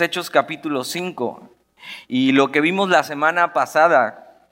Hechos 0.00 0.28
capítulo 0.28 0.82
5. 0.82 1.50
Y 2.08 2.32
lo 2.32 2.50
que 2.50 2.60
vimos 2.60 2.90
la 2.90 3.04
semana 3.04 3.52
pasada 3.52 4.48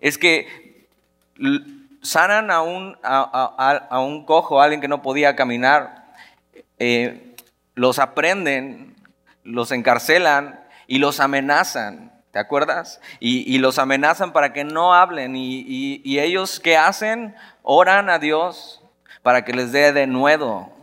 es 0.00 0.16
que 0.16 0.86
sanan 2.02 2.52
a 2.52 2.62
un, 2.62 2.96
a, 3.02 3.98
un 3.98 4.24
cojo, 4.24 4.60
a 4.60 4.64
alguien 4.64 4.80
que 4.80 4.86
no 4.86 5.02
podía 5.02 5.34
caminar, 5.34 6.12
eh, 6.78 7.34
los 7.74 7.98
aprenden, 7.98 8.94
los 9.42 9.72
encarcelan 9.72 10.60
y 10.86 10.98
los 10.98 11.18
amenazan. 11.18 12.12
¿Te 12.30 12.38
acuerdas? 12.38 13.00
Y, 13.18 13.58
los 13.58 13.80
amenazan 13.80 14.32
para 14.32 14.52
que 14.52 14.62
no 14.62 14.94
hablen. 14.94 15.34
Y, 15.34 16.00
y 16.04 16.20
ellos, 16.20 16.60
¿qué 16.60 16.76
hacen? 16.76 17.34
Oran 17.64 18.08
a 18.08 18.20
Dios 18.20 18.84
para 19.24 19.44
que 19.44 19.52
les 19.52 19.72
dé 19.72 19.92
de 19.92 20.06
nuevo 20.06 20.79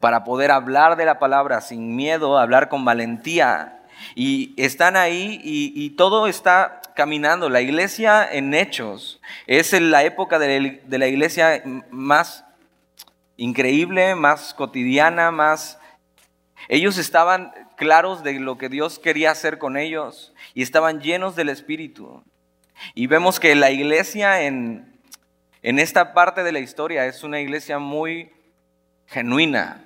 para 0.00 0.24
poder 0.24 0.50
hablar 0.50 0.96
de 0.96 1.04
la 1.04 1.18
palabra 1.18 1.60
sin 1.60 1.96
miedo, 1.96 2.38
hablar 2.38 2.68
con 2.68 2.84
valentía. 2.84 3.80
Y 4.14 4.54
están 4.56 4.96
ahí 4.96 5.40
y, 5.42 5.90
todo 5.90 6.26
está 6.26 6.80
caminando. 6.94 7.48
La 7.48 7.60
iglesia 7.60 8.28
en 8.30 8.54
hechos 8.54 9.20
es 9.46 9.72
la 9.72 10.04
época 10.04 10.38
de 10.38 10.82
la 10.88 11.06
iglesia 11.06 11.62
más 11.90 12.44
increíble, 13.38 14.14
más 14.14 14.52
cotidiana, 14.52 15.30
más... 15.30 15.78
Ellos 16.68 16.98
estaban 16.98 17.52
claros 17.76 18.22
de 18.22 18.34
lo 18.34 18.58
que 18.58 18.68
Dios 18.68 18.98
quería 18.98 19.30
hacer 19.30 19.56
con 19.56 19.78
ellos 19.78 20.34
y 20.52 20.62
estaban 20.62 21.00
llenos 21.00 21.34
del 21.36 21.48
Espíritu. 21.48 22.22
Y 22.94 23.06
vemos 23.06 23.40
que 23.40 23.54
la 23.54 23.70
iglesia 23.70 24.42
en, 24.42 25.00
en 25.62 25.78
esta 25.78 26.12
parte 26.12 26.42
de 26.42 26.52
la 26.52 26.58
historia 26.58 27.06
es 27.06 27.22
una 27.22 27.40
iglesia 27.40 27.78
muy 27.78 28.32
genuina. 29.08 29.84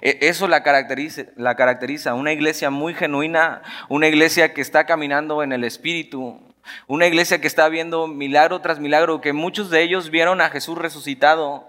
E, 0.00 0.18
eso 0.22 0.48
la 0.48 0.62
caracteriza, 0.62 1.24
la 1.36 1.54
caracteriza, 1.54 2.14
una 2.14 2.32
iglesia 2.32 2.70
muy 2.70 2.94
genuina, 2.94 3.62
una 3.88 4.08
iglesia 4.08 4.54
que 4.54 4.60
está 4.60 4.86
caminando 4.86 5.42
en 5.42 5.52
el 5.52 5.64
Espíritu, 5.64 6.40
una 6.86 7.06
iglesia 7.06 7.40
que 7.40 7.46
está 7.46 7.68
viendo 7.68 8.06
milagro 8.06 8.60
tras 8.60 8.80
milagro, 8.80 9.20
que 9.20 9.32
muchos 9.32 9.70
de 9.70 9.82
ellos 9.82 10.10
vieron 10.10 10.40
a 10.40 10.50
Jesús 10.50 10.76
resucitado, 10.78 11.68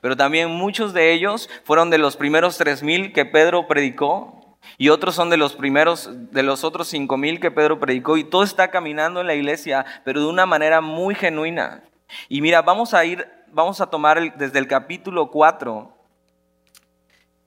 pero 0.00 0.16
también 0.16 0.50
muchos 0.50 0.92
de 0.92 1.12
ellos 1.12 1.48
fueron 1.64 1.90
de 1.90 1.98
los 1.98 2.16
primeros 2.16 2.58
tres 2.58 2.82
mil 2.82 3.12
que 3.12 3.24
Pedro 3.24 3.66
predicó. 3.66 4.34
Y 4.76 4.90
otros 4.90 5.14
son 5.14 5.30
de 5.30 5.36
los 5.38 5.54
primeros, 5.54 6.10
de 6.30 6.42
los 6.42 6.62
otros 6.62 6.88
cinco 6.88 7.16
mil 7.16 7.40
que 7.40 7.50
Pedro 7.50 7.80
predicó. 7.80 8.16
Y 8.16 8.24
todo 8.24 8.42
está 8.42 8.70
caminando 8.70 9.20
en 9.20 9.26
la 9.26 9.34
iglesia, 9.34 9.86
pero 10.04 10.20
de 10.20 10.26
una 10.26 10.46
manera 10.46 10.80
muy 10.80 11.14
genuina. 11.14 11.84
Y 12.28 12.42
mira, 12.42 12.60
vamos 12.62 12.92
a 12.92 13.04
ir, 13.04 13.26
vamos 13.48 13.80
a 13.80 13.86
tomar 13.86 14.36
desde 14.36 14.58
el 14.58 14.66
capítulo 14.66 15.30
4 15.30 15.97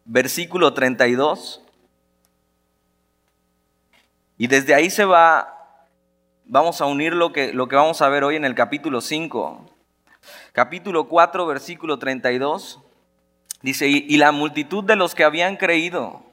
versículo 0.05 0.73
32. 0.73 1.61
Y 4.37 4.47
desde 4.47 4.73
ahí 4.73 4.89
se 4.89 5.05
va, 5.05 5.87
vamos 6.45 6.81
a 6.81 6.85
unir 6.85 7.13
lo 7.13 7.31
que, 7.31 7.53
lo 7.53 7.67
que 7.67 7.75
vamos 7.75 8.01
a 8.01 8.09
ver 8.09 8.23
hoy 8.23 8.35
en 8.35 8.45
el 8.45 8.55
capítulo 8.55 9.01
5. 9.01 9.65
Capítulo 10.51 11.07
4, 11.07 11.45
versículo 11.45 11.99
32. 11.99 12.79
Dice, 13.61 13.87
y, 13.87 14.05
y 14.09 14.17
la 14.17 14.31
multitud 14.31 14.83
de 14.83 14.95
los 14.95 15.13
que 15.13 15.23
habían 15.23 15.57
creído 15.57 16.23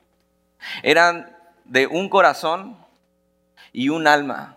eran 0.83 1.37
de 1.65 1.87
un 1.87 2.09
corazón 2.09 2.79
y 3.73 3.91
un 3.91 4.07
alma. 4.07 4.57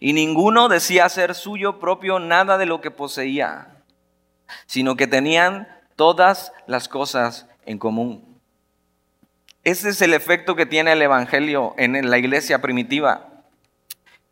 Y 0.00 0.12
ninguno 0.12 0.68
decía 0.68 1.08
ser 1.08 1.34
suyo 1.34 1.78
propio 1.78 2.18
nada 2.18 2.58
de 2.58 2.66
lo 2.66 2.80
que 2.80 2.90
poseía, 2.90 3.82
sino 4.66 4.96
que 4.96 5.06
tenían 5.06 5.68
todas 5.96 6.52
las 6.66 6.88
cosas 6.88 7.46
en 7.66 7.78
común. 7.78 8.40
Ese 9.64 9.90
es 9.90 10.02
el 10.02 10.14
efecto 10.14 10.56
que 10.56 10.66
tiene 10.66 10.92
el 10.92 11.02
Evangelio 11.02 11.74
en 11.76 12.10
la 12.10 12.18
iglesia 12.18 12.60
primitiva, 12.60 13.28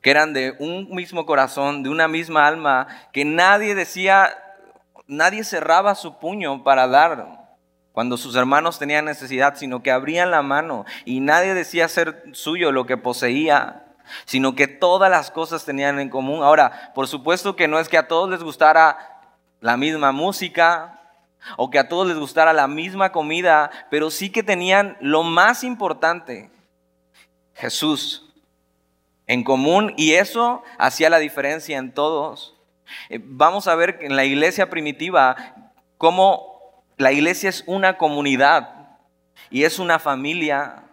que 0.00 0.10
eran 0.10 0.32
de 0.32 0.56
un 0.58 0.94
mismo 0.94 1.26
corazón, 1.26 1.82
de 1.82 1.90
una 1.90 2.08
misma 2.08 2.46
alma, 2.46 2.88
que 3.12 3.24
nadie 3.24 3.74
decía, 3.74 4.30
nadie 5.06 5.44
cerraba 5.44 5.94
su 5.94 6.19
puño 6.19 6.64
para 6.64 6.88
dar 6.88 7.40
cuando 7.92 8.16
sus 8.16 8.34
hermanos 8.36 8.78
tenían 8.78 9.04
necesidad, 9.04 9.56
sino 9.56 9.82
que 9.82 9.90
abrían 9.90 10.30
la 10.30 10.42
mano 10.42 10.84
y 11.04 11.20
nadie 11.20 11.54
decía 11.54 11.88
ser 11.88 12.24
suyo 12.32 12.72
lo 12.72 12.86
que 12.86 12.96
poseía, 12.96 13.84
sino 14.24 14.54
que 14.54 14.69
todas 14.69 15.10
las 15.10 15.30
cosas 15.30 15.64
tenían 15.64 15.98
en 16.00 16.08
común. 16.08 16.42
Ahora, 16.42 16.92
por 16.94 17.08
supuesto 17.08 17.56
que 17.56 17.69
no 17.69 17.78
es 17.78 17.88
que 17.88 17.98
a 17.98 18.08
todos 18.08 18.30
les 18.30 18.42
gustara 18.42 18.96
la 19.60 19.76
misma 19.76 20.12
música, 20.12 21.00
o 21.56 21.70
que 21.70 21.78
a 21.78 21.88
todos 21.88 22.06
les 22.06 22.18
gustara 22.18 22.52
la 22.52 22.68
misma 22.68 23.12
comida, 23.12 23.70
pero 23.90 24.10
sí 24.10 24.30
que 24.30 24.42
tenían 24.42 24.96
lo 25.00 25.22
más 25.22 25.64
importante, 25.64 26.50
Jesús, 27.54 28.32
en 29.26 29.44
común 29.44 29.94
y 29.96 30.12
eso 30.12 30.62
hacía 30.78 31.10
la 31.10 31.18
diferencia 31.18 31.78
en 31.78 31.92
todos. 31.92 32.56
Eh, 33.08 33.20
vamos 33.22 33.68
a 33.68 33.74
ver 33.74 33.98
en 34.02 34.16
la 34.16 34.24
iglesia 34.24 34.70
primitiva 34.70 35.36
cómo 35.98 36.84
la 36.96 37.12
iglesia 37.12 37.48
es 37.48 37.62
una 37.66 37.96
comunidad 37.96 38.98
y 39.50 39.64
es 39.64 39.78
una 39.78 39.98
familia 39.98 40.84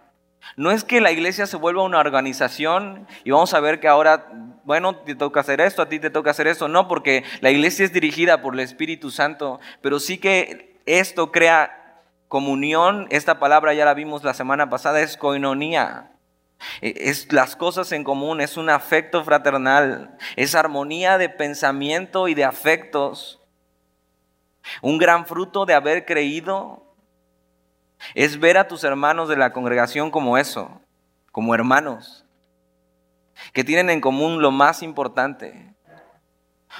no 0.55 0.71
es 0.71 0.83
que 0.83 1.01
la 1.01 1.11
iglesia 1.11 1.45
se 1.45 1.57
vuelva 1.57 1.83
una 1.83 1.99
organización 1.99 3.07
y 3.23 3.31
vamos 3.31 3.53
a 3.53 3.59
ver 3.59 3.79
que 3.79 3.87
ahora, 3.87 4.27
bueno, 4.67 4.97
te 4.97 5.15
toca 5.15 5.39
hacer 5.39 5.61
esto, 5.61 5.81
a 5.81 5.87
ti 5.87 5.97
te 5.97 6.09
toca 6.09 6.31
hacer 6.31 6.45
esto. 6.45 6.67
No, 6.67 6.89
porque 6.89 7.23
la 7.39 7.51
iglesia 7.51 7.85
es 7.85 7.93
dirigida 7.93 8.41
por 8.41 8.53
el 8.53 8.59
Espíritu 8.59 9.11
Santo, 9.11 9.61
pero 9.81 9.97
sí 10.01 10.17
que 10.17 10.77
esto 10.85 11.31
crea 11.31 12.01
comunión. 12.27 13.07
Esta 13.09 13.39
palabra 13.39 13.73
ya 13.73 13.85
la 13.85 13.93
vimos 13.93 14.25
la 14.25 14.33
semana 14.33 14.69
pasada, 14.69 14.99
es 14.99 15.15
koinonía. 15.15 16.11
E, 16.81 16.93
es 16.97 17.31
las 17.31 17.55
cosas 17.55 17.93
en 17.93 18.03
común, 18.03 18.41
es 18.41 18.57
un 18.57 18.69
afecto 18.69 19.23
fraternal, 19.23 20.17
es 20.35 20.53
armonía 20.53 21.17
de 21.17 21.29
pensamiento 21.29 22.27
y 22.27 22.33
de 22.33 22.43
afectos. 22.43 23.39
Un 24.81 24.97
gran 24.97 25.25
fruto 25.25 25.65
de 25.65 25.75
haber 25.75 26.05
creído 26.05 26.93
es 28.15 28.37
ver 28.37 28.57
a 28.57 28.67
tus 28.67 28.83
hermanos 28.83 29.29
de 29.29 29.37
la 29.37 29.53
congregación 29.53 30.11
como 30.11 30.37
eso, 30.37 30.81
como 31.31 31.55
hermanos, 31.55 32.26
que 33.53 33.63
tienen 33.63 33.89
en 33.89 34.01
común 34.01 34.41
lo 34.41 34.51
más 34.51 34.83
importante, 34.83 35.75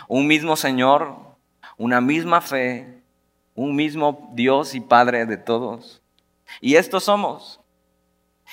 un 0.08 0.28
mismo 0.28 0.56
Señor, 0.56 1.16
una 1.78 2.02
misma 2.02 2.42
fe, 2.42 3.04
un 3.56 3.76
mismo 3.76 4.30
Dios 4.34 4.76
y 4.76 4.80
Padre 4.80 5.26
de 5.26 5.38
todos. 5.38 6.02
Y 6.62 6.76
estos 6.76 7.06
somos. 7.06 7.62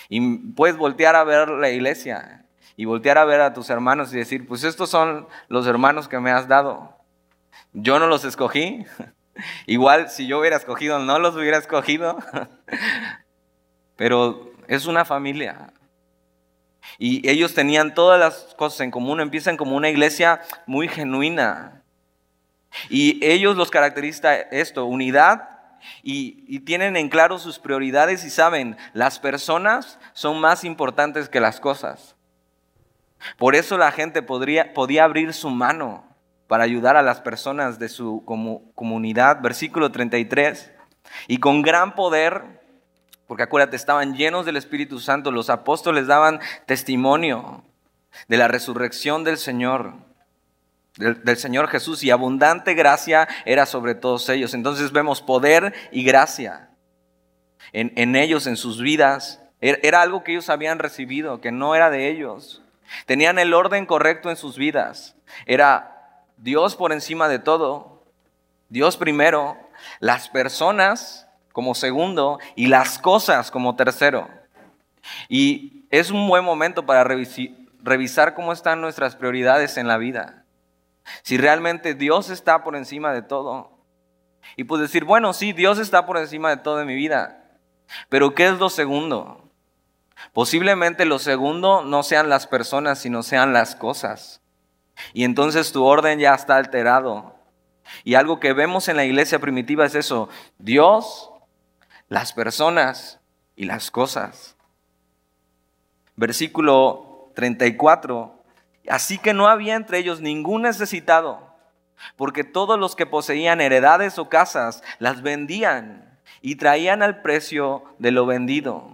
Y 0.08 0.38
puedes 0.52 0.76
voltear 0.76 1.16
a 1.16 1.24
ver 1.24 1.48
la 1.48 1.70
iglesia 1.70 2.46
y 2.76 2.84
voltear 2.84 3.18
a 3.18 3.24
ver 3.24 3.40
a 3.40 3.54
tus 3.54 3.70
hermanos 3.70 4.12
y 4.12 4.18
decir, 4.18 4.46
pues 4.46 4.64
estos 4.64 4.90
son 4.90 5.28
los 5.48 5.66
hermanos 5.66 6.08
que 6.08 6.18
me 6.18 6.30
has 6.30 6.48
dado. 6.48 6.98
Yo 7.72 7.98
no 7.98 8.06
los 8.06 8.24
escogí, 8.24 8.84
Igual 9.66 10.10
si 10.10 10.26
yo 10.26 10.38
hubiera 10.38 10.56
escogido, 10.56 10.98
no 10.98 11.18
los 11.18 11.34
hubiera 11.36 11.58
escogido. 11.58 12.18
Pero 13.96 14.52
es 14.68 14.86
una 14.86 15.04
familia. 15.04 15.72
Y 16.98 17.28
ellos 17.28 17.54
tenían 17.54 17.94
todas 17.94 18.20
las 18.20 18.54
cosas 18.56 18.80
en 18.80 18.90
común, 18.90 19.20
empiezan 19.20 19.56
como 19.56 19.76
una 19.76 19.90
iglesia 19.90 20.40
muy 20.66 20.88
genuina. 20.88 21.82
Y 22.88 23.24
ellos 23.24 23.56
los 23.56 23.70
caracteriza 23.70 24.34
esto, 24.34 24.84
unidad, 24.86 25.54
y, 26.02 26.60
tienen 26.60 26.96
en 26.96 27.08
claro 27.08 27.38
sus 27.38 27.58
prioridades 27.58 28.24
y 28.24 28.30
saben, 28.30 28.76
las 28.92 29.18
personas 29.18 29.98
son 30.12 30.40
más 30.40 30.64
importantes 30.64 31.28
que 31.28 31.40
las 31.40 31.60
cosas. 31.60 32.16
Por 33.38 33.54
eso 33.54 33.78
la 33.78 33.90
gente 33.90 34.22
podría, 34.22 34.74
podía 34.74 35.04
abrir 35.04 35.32
su 35.32 35.50
mano 35.50 36.04
para 36.46 36.64
ayudar 36.64 36.96
a 36.96 37.02
las 37.02 37.20
personas 37.20 37.78
de 37.78 37.88
su 37.88 38.22
comunidad. 38.74 39.40
Versículo 39.40 39.90
33. 39.90 40.72
Y 41.28 41.38
con 41.38 41.62
gran 41.62 41.94
poder, 41.94 42.63
porque 43.26 43.42
acuérdate, 43.42 43.76
estaban 43.76 44.14
llenos 44.14 44.46
del 44.46 44.56
Espíritu 44.56 45.00
Santo, 45.00 45.30
los 45.30 45.50
apóstoles 45.50 46.06
daban 46.06 46.40
testimonio 46.66 47.64
de 48.28 48.36
la 48.36 48.48
resurrección 48.48 49.24
del 49.24 49.38
Señor, 49.38 49.94
del, 50.96 51.36
Señor 51.36 51.68
Jesús, 51.68 52.04
y 52.04 52.10
abundante 52.10 52.74
gracia 52.74 53.26
era 53.44 53.66
sobre 53.66 53.94
todos 53.94 54.28
ellos. 54.28 54.54
Entonces 54.54 54.92
vemos 54.92 55.22
poder 55.22 55.74
y 55.90 56.04
gracia 56.04 56.70
en, 57.72 58.14
ellos, 58.14 58.46
en 58.46 58.56
sus 58.56 58.80
vidas. 58.80 59.40
Era 59.60 60.02
algo 60.02 60.22
que 60.22 60.32
ellos 60.32 60.50
habían 60.50 60.78
recibido, 60.78 61.40
que 61.40 61.50
no 61.50 61.74
era 61.74 61.90
de 61.90 62.10
ellos. 62.10 62.62
Tenían 63.06 63.38
el 63.38 63.54
orden 63.54 63.86
correcto 63.86 64.30
en 64.30 64.36
sus 64.36 64.56
vidas. 64.56 65.16
Era 65.46 66.22
Dios 66.36 66.76
por 66.76 66.92
encima 66.92 67.28
de 67.28 67.38
todo, 67.38 68.04
Dios 68.68 68.96
primero, 68.96 69.56
las 70.00 70.28
personas 70.28 71.23
como 71.54 71.76
segundo 71.76 72.40
y 72.56 72.66
las 72.66 72.98
cosas 72.98 73.52
como 73.52 73.76
tercero. 73.76 74.28
Y 75.28 75.86
es 75.88 76.10
un 76.10 76.26
buen 76.26 76.44
momento 76.44 76.84
para 76.84 77.04
revisar 77.04 78.34
cómo 78.34 78.52
están 78.52 78.80
nuestras 78.80 79.14
prioridades 79.14 79.76
en 79.76 79.86
la 79.86 79.96
vida. 79.96 80.44
Si 81.22 81.38
realmente 81.38 81.94
Dios 81.94 82.28
está 82.28 82.64
por 82.64 82.74
encima 82.74 83.12
de 83.12 83.22
todo. 83.22 83.70
Y 84.56 84.64
pues 84.64 84.80
decir, 84.82 85.04
bueno, 85.04 85.32
sí, 85.32 85.52
Dios 85.52 85.78
está 85.78 86.06
por 86.06 86.18
encima 86.18 86.50
de 86.50 86.56
todo 86.56 86.80
en 86.80 86.88
mi 86.88 86.96
vida. 86.96 87.44
Pero 88.08 88.34
¿qué 88.34 88.48
es 88.48 88.58
lo 88.58 88.68
segundo? 88.68 89.48
Posiblemente 90.32 91.04
lo 91.04 91.20
segundo 91.20 91.84
no 91.84 92.02
sean 92.02 92.28
las 92.28 92.48
personas, 92.48 92.98
sino 92.98 93.22
sean 93.22 93.52
las 93.52 93.76
cosas. 93.76 94.42
Y 95.12 95.22
entonces 95.22 95.70
tu 95.70 95.84
orden 95.84 96.18
ya 96.18 96.34
está 96.34 96.56
alterado. 96.56 97.36
Y 98.02 98.14
algo 98.16 98.40
que 98.40 98.54
vemos 98.54 98.88
en 98.88 98.96
la 98.96 99.04
iglesia 99.04 99.38
primitiva 99.38 99.86
es 99.86 99.94
eso, 99.94 100.28
Dios, 100.58 101.30
las 102.08 102.32
personas 102.32 103.20
y 103.56 103.64
las 103.64 103.90
cosas. 103.90 104.56
Versículo 106.16 107.32
34. 107.34 108.42
Así 108.88 109.18
que 109.18 109.34
no 109.34 109.48
había 109.48 109.74
entre 109.74 109.98
ellos 109.98 110.20
ningún 110.20 110.62
necesitado, 110.62 111.54
porque 112.16 112.44
todos 112.44 112.78
los 112.78 112.94
que 112.94 113.06
poseían 113.06 113.60
heredades 113.60 114.18
o 114.18 114.28
casas 114.28 114.82
las 114.98 115.22
vendían 115.22 116.18
y 116.42 116.56
traían 116.56 117.02
al 117.02 117.22
precio 117.22 117.84
de 117.98 118.10
lo 118.10 118.26
vendido. 118.26 118.90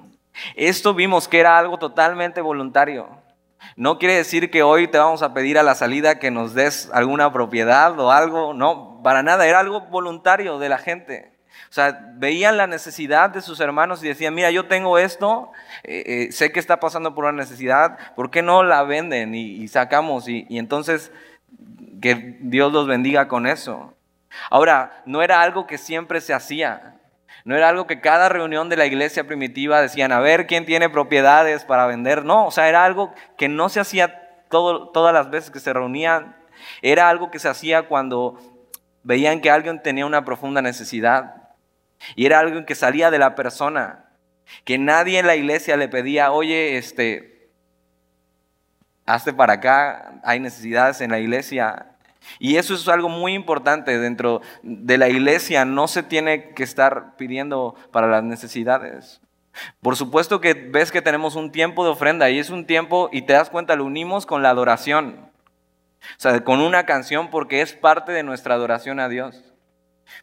Esto 0.55 0.95
vimos 0.95 1.27
que 1.27 1.41
era 1.41 1.59
algo 1.59 1.79
totalmente 1.79 2.41
voluntario. 2.41 3.09
No 3.77 3.99
quiere 3.99 4.15
decir 4.15 4.51
que 4.51 4.63
hoy 4.63 4.89
te 4.89 4.99
vamos 4.99 5.23
a 5.23 5.35
pedir 5.35 5.59
a 5.59 5.63
la 5.63 5.75
salida 5.75 6.19
que 6.19 6.31
nos 6.31 6.55
des 6.55 6.89
alguna 6.93 7.33
propiedad 7.33 7.99
o 7.99 8.11
algo, 8.11 8.55
no, 8.55 9.01
para 9.03 9.23
nada, 9.23 9.47
era 9.47 9.59
algo 9.61 9.83
voluntario 9.83 10.59
de 10.59 10.69
la 10.69 10.79
gente. 10.79 11.30
O 11.71 11.73
sea, 11.73 12.13
veían 12.17 12.57
la 12.57 12.67
necesidad 12.67 13.31
de 13.31 13.41
sus 13.41 13.61
hermanos 13.61 14.03
y 14.03 14.09
decían, 14.09 14.35
mira, 14.35 14.51
yo 14.51 14.67
tengo 14.67 14.99
esto, 14.99 15.53
eh, 15.85 16.03
eh, 16.05 16.33
sé 16.33 16.51
que 16.51 16.59
está 16.59 16.81
pasando 16.81 17.15
por 17.15 17.25
una 17.25 17.33
necesidad, 17.33 17.97
¿por 18.17 18.31
qué 18.31 18.43
no 18.43 18.65
la 18.65 18.83
venden 18.83 19.35
y, 19.37 19.69
sacamos? 19.69 20.29
y 20.29 20.47
entonces 20.59 21.13
que 22.01 22.39
Dios 22.41 22.73
los 22.73 22.87
bendiga 22.87 23.29
con 23.29 23.47
eso. 23.47 23.95
Ahora, 24.51 25.03
no 25.07 25.23
era 25.23 25.43
algo 25.43 25.67
que 25.67 25.79
siempre 25.79 26.21
se 26.21 26.33
hacía. 26.33 26.97
No 27.45 27.57
era 27.57 27.69
algo 27.69 27.87
que 27.87 28.01
cada 28.01 28.29
reunión 28.29 28.69
de 28.69 28.77
la 28.77 28.87
iglesia 28.87 29.27
primitiva 29.27 29.81
decían, 29.81 30.13
a 30.13 30.21
ver 30.21 30.47
quién 30.47 30.67
tiene 30.67 30.89
propiedades 30.89 31.65
para 31.65 31.87
vender. 31.87 32.25
No, 32.25 32.47
o 32.47 32.51
sea, 32.51 32.69
era 32.69 32.85
algo 32.85 33.13
que 33.37 33.49
no 33.49 33.69
se 33.69 33.81
hacía 33.81 34.29
todas 34.49 35.15
las 35.15 35.31
veces 35.31 35.51
que 35.51 35.61
se 35.61 35.73
reunían. 35.73 36.37
Era 36.83 37.09
algo 37.09 37.31
que 37.31 37.39
se 37.39 37.49
hacía 37.49 37.89
cuando 37.89 38.39
veían 39.03 39.41
que 39.41 39.51
alguien 39.51 39.83
tenía 39.83 40.05
una 40.05 40.25
profunda 40.25 40.61
necesidad. 40.61 41.40
Y 42.17 42.27
era 42.27 42.39
algo 42.39 42.65
que 42.65 42.75
salía 42.75 43.11
de 43.11 43.19
la 43.19 43.35
persona. 43.35 44.07
Que 44.65 44.79
nadie 44.79 45.19
en 45.19 45.27
la 45.27 45.37
iglesia 45.37 45.77
le 45.77 45.89
pedía, 45.89 46.33
oye, 46.33 46.77
este, 46.77 47.51
hazte 49.07 49.33
para 49.33 49.55
acá, 49.55 50.21
hay 50.25 50.41
necesidades 50.41 51.01
en 51.01 51.11
la 51.11 51.19
iglesia. 51.19 51.87
Y 52.39 52.57
eso 52.57 52.75
es 52.75 52.87
algo 52.89 53.09
muy 53.09 53.35
importante 53.35 53.99
dentro 53.99 54.41
de 54.63 54.99
la 54.99 55.09
iglesia. 55.09 55.65
No 55.65 55.89
se 55.89 56.03
tiene 56.03 56.51
que 56.51 56.63
estar 56.63 57.17
pidiendo 57.17 57.75
para 57.93 58.09
las 58.09 58.23
necesidades. 58.23 59.21
Por 59.81 59.97
supuesto 59.97 60.41
que 60.41 60.55
ves 60.55 60.93
que 60.93 61.03
tenemos 61.03 61.35
un 61.35 61.51
tiempo 61.51 61.85
de 61.85 61.91
ofrenda 61.91 62.31
y 62.31 62.39
es 62.39 62.51
un 62.51 62.67
tiempo, 62.67 63.09
y 63.13 63.23
te 63.23 63.33
das 63.33 63.51
cuenta, 63.51 63.77
lo 63.77 63.85
unimos 63.85 64.27
con 64.27 64.43
la 64.43 64.51
adoración. 64.51 65.31
O 66.01 66.21
sea, 66.21 66.45
con 66.45 66.61
una 66.61 66.87
canción 66.87 67.31
porque 67.31 67.61
es 67.61 67.73
parte 67.73 68.13
de 68.13 68.23
nuestra 68.23 68.55
adoración 68.55 69.01
a 69.01 69.09
Dios. 69.09 69.50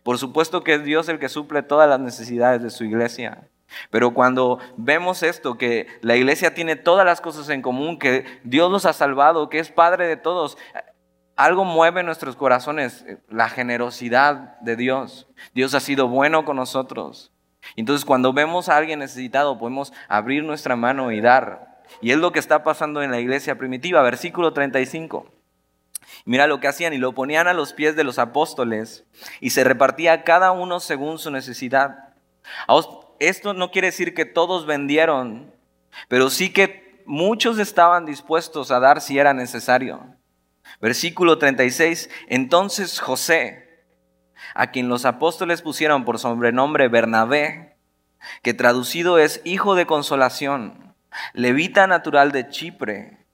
Por 0.04 0.18
supuesto 0.18 0.64
que 0.64 0.76
es 0.76 0.84
Dios 0.84 1.10
el 1.10 1.20
que 1.20 1.30
suple 1.30 1.64
todas 1.64 1.90
las 1.90 2.00
necesidades 2.00 2.62
de 2.62 2.70
su 2.70 2.84
iglesia. 2.84 3.48
Pero 3.90 4.14
cuando 4.14 4.60
vemos 4.78 5.24
esto, 5.24 5.58
que 5.58 5.88
la 6.02 6.16
iglesia 6.16 6.54
tiene 6.54 6.76
todas 6.76 7.06
las 7.06 7.22
cosas 7.22 7.50
en 7.50 7.62
común, 7.62 8.00
que 8.00 8.26
Dios 8.44 8.72
los 8.72 8.86
ha 8.86 8.94
salvado, 8.94 9.50
que 9.50 9.60
es 9.60 9.70
Padre 9.70 10.08
de 10.08 10.18
todos, 10.18 10.58
algo 11.36 11.66
mueve 11.66 12.04
nuestros 12.04 12.36
corazones, 12.36 13.06
eh, 13.08 13.18
la 13.30 13.50
generosidad 13.50 14.60
de 14.62 14.76
Dios. 14.76 15.28
Dios 15.54 15.74
ha 15.76 15.80
sido 15.80 16.08
bueno 16.08 16.46
con 16.46 16.58
nosotros. 16.58 17.32
Entonces 17.76 18.06
cuando 18.06 18.34
vemos 18.34 18.70
a 18.70 18.78
alguien 18.78 19.00
necesitado 19.00 19.58
podemos 19.60 19.94
abrir 20.08 20.44
nuestra 20.44 20.76
mano 20.76 21.12
y 21.12 21.22
dar. 21.22 21.78
Y 22.02 22.12
es 22.12 22.18
lo 22.18 22.32
que 22.32 22.40
está 22.40 22.64
pasando 22.64 23.02
en 23.02 23.12
la 23.12 23.20
iglesia 23.20 23.58
primitiva, 23.58 24.02
versículo 24.02 24.52
35. 24.52 25.37
Mira 26.28 26.46
lo 26.46 26.60
que 26.60 26.68
hacían 26.68 26.92
y 26.92 26.98
lo 26.98 27.14
ponían 27.14 27.48
a 27.48 27.54
los 27.54 27.72
pies 27.72 27.96
de 27.96 28.04
los 28.04 28.20
apóstoles 28.20 29.06
y 29.40 29.52
se 29.52 29.64
repartía 29.64 30.26
cada 30.26 30.52
uno 30.52 30.82
según 30.82 31.20
su 31.20 31.32
necesidad. 31.32 32.10
Esto 33.20 33.54
no 33.54 33.72
quiere 33.72 33.88
decir 33.88 34.14
que 34.14 34.26
todos 34.26 34.66
vendieron, 34.66 35.54
pero 36.10 36.30
sí 36.30 36.52
que 36.52 37.02
muchos 37.06 37.60
estaban 37.60 38.06
dispuestos 38.06 38.72
a 38.72 38.82
dar 38.82 39.00
si 39.00 39.18
era 39.18 39.34
necesario. 39.34 40.18
Versículo 40.82 41.38
36, 41.38 42.10
entonces 42.28 43.00
José, 43.00 43.86
a 44.54 44.72
quien 44.72 44.90
los 44.90 45.06
apóstoles 45.06 45.62
pusieron 45.62 46.04
por 46.04 46.20
sobrenombre 46.20 46.90
Bernabé, 46.90 47.78
que 48.42 48.54
traducido 48.54 49.18
es 49.18 49.40
hijo 49.46 49.76
de 49.76 49.86
consolación, 49.86 50.94
levita 51.32 51.88
natural 51.88 52.34
de 52.34 52.50
Chipre. 52.50 53.27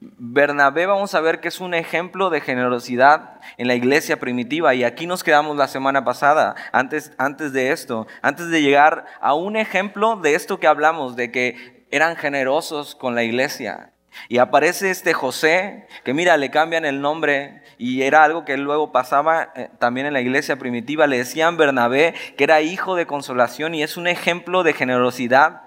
Bernabé 0.00 0.86
vamos 0.86 1.14
a 1.14 1.20
ver 1.20 1.40
que 1.40 1.48
es 1.48 1.60
un 1.60 1.74
ejemplo 1.74 2.30
de 2.30 2.40
generosidad 2.40 3.40
en 3.56 3.68
la 3.68 3.74
iglesia 3.74 4.18
primitiva 4.18 4.74
y 4.74 4.84
aquí 4.84 5.06
nos 5.06 5.24
quedamos 5.24 5.56
la 5.56 5.68
semana 5.68 6.04
pasada, 6.04 6.54
antes, 6.72 7.12
antes 7.18 7.52
de 7.52 7.72
esto, 7.72 8.06
antes 8.22 8.48
de 8.48 8.62
llegar 8.62 9.06
a 9.20 9.34
un 9.34 9.56
ejemplo 9.56 10.16
de 10.16 10.34
esto 10.34 10.58
que 10.58 10.66
hablamos, 10.66 11.16
de 11.16 11.30
que 11.30 11.86
eran 11.90 12.16
generosos 12.16 12.94
con 12.94 13.14
la 13.14 13.22
iglesia. 13.22 13.90
Y 14.28 14.38
aparece 14.38 14.90
este 14.90 15.12
José, 15.12 15.86
que 16.04 16.14
mira, 16.14 16.36
le 16.36 16.50
cambian 16.50 16.84
el 16.84 17.00
nombre 17.00 17.62
y 17.78 18.02
era 18.02 18.24
algo 18.24 18.44
que 18.44 18.56
luego 18.56 18.92
pasaba 18.92 19.52
eh, 19.54 19.70
también 19.78 20.06
en 20.06 20.12
la 20.12 20.20
iglesia 20.20 20.56
primitiva. 20.56 21.06
Le 21.06 21.18
decían 21.18 21.56
Bernabé, 21.56 22.14
que 22.36 22.44
era 22.44 22.60
hijo 22.60 22.94
de 22.94 23.06
consolación 23.06 23.74
y 23.74 23.82
es 23.82 23.96
un 23.96 24.06
ejemplo 24.06 24.62
de 24.62 24.72
generosidad. 24.72 25.62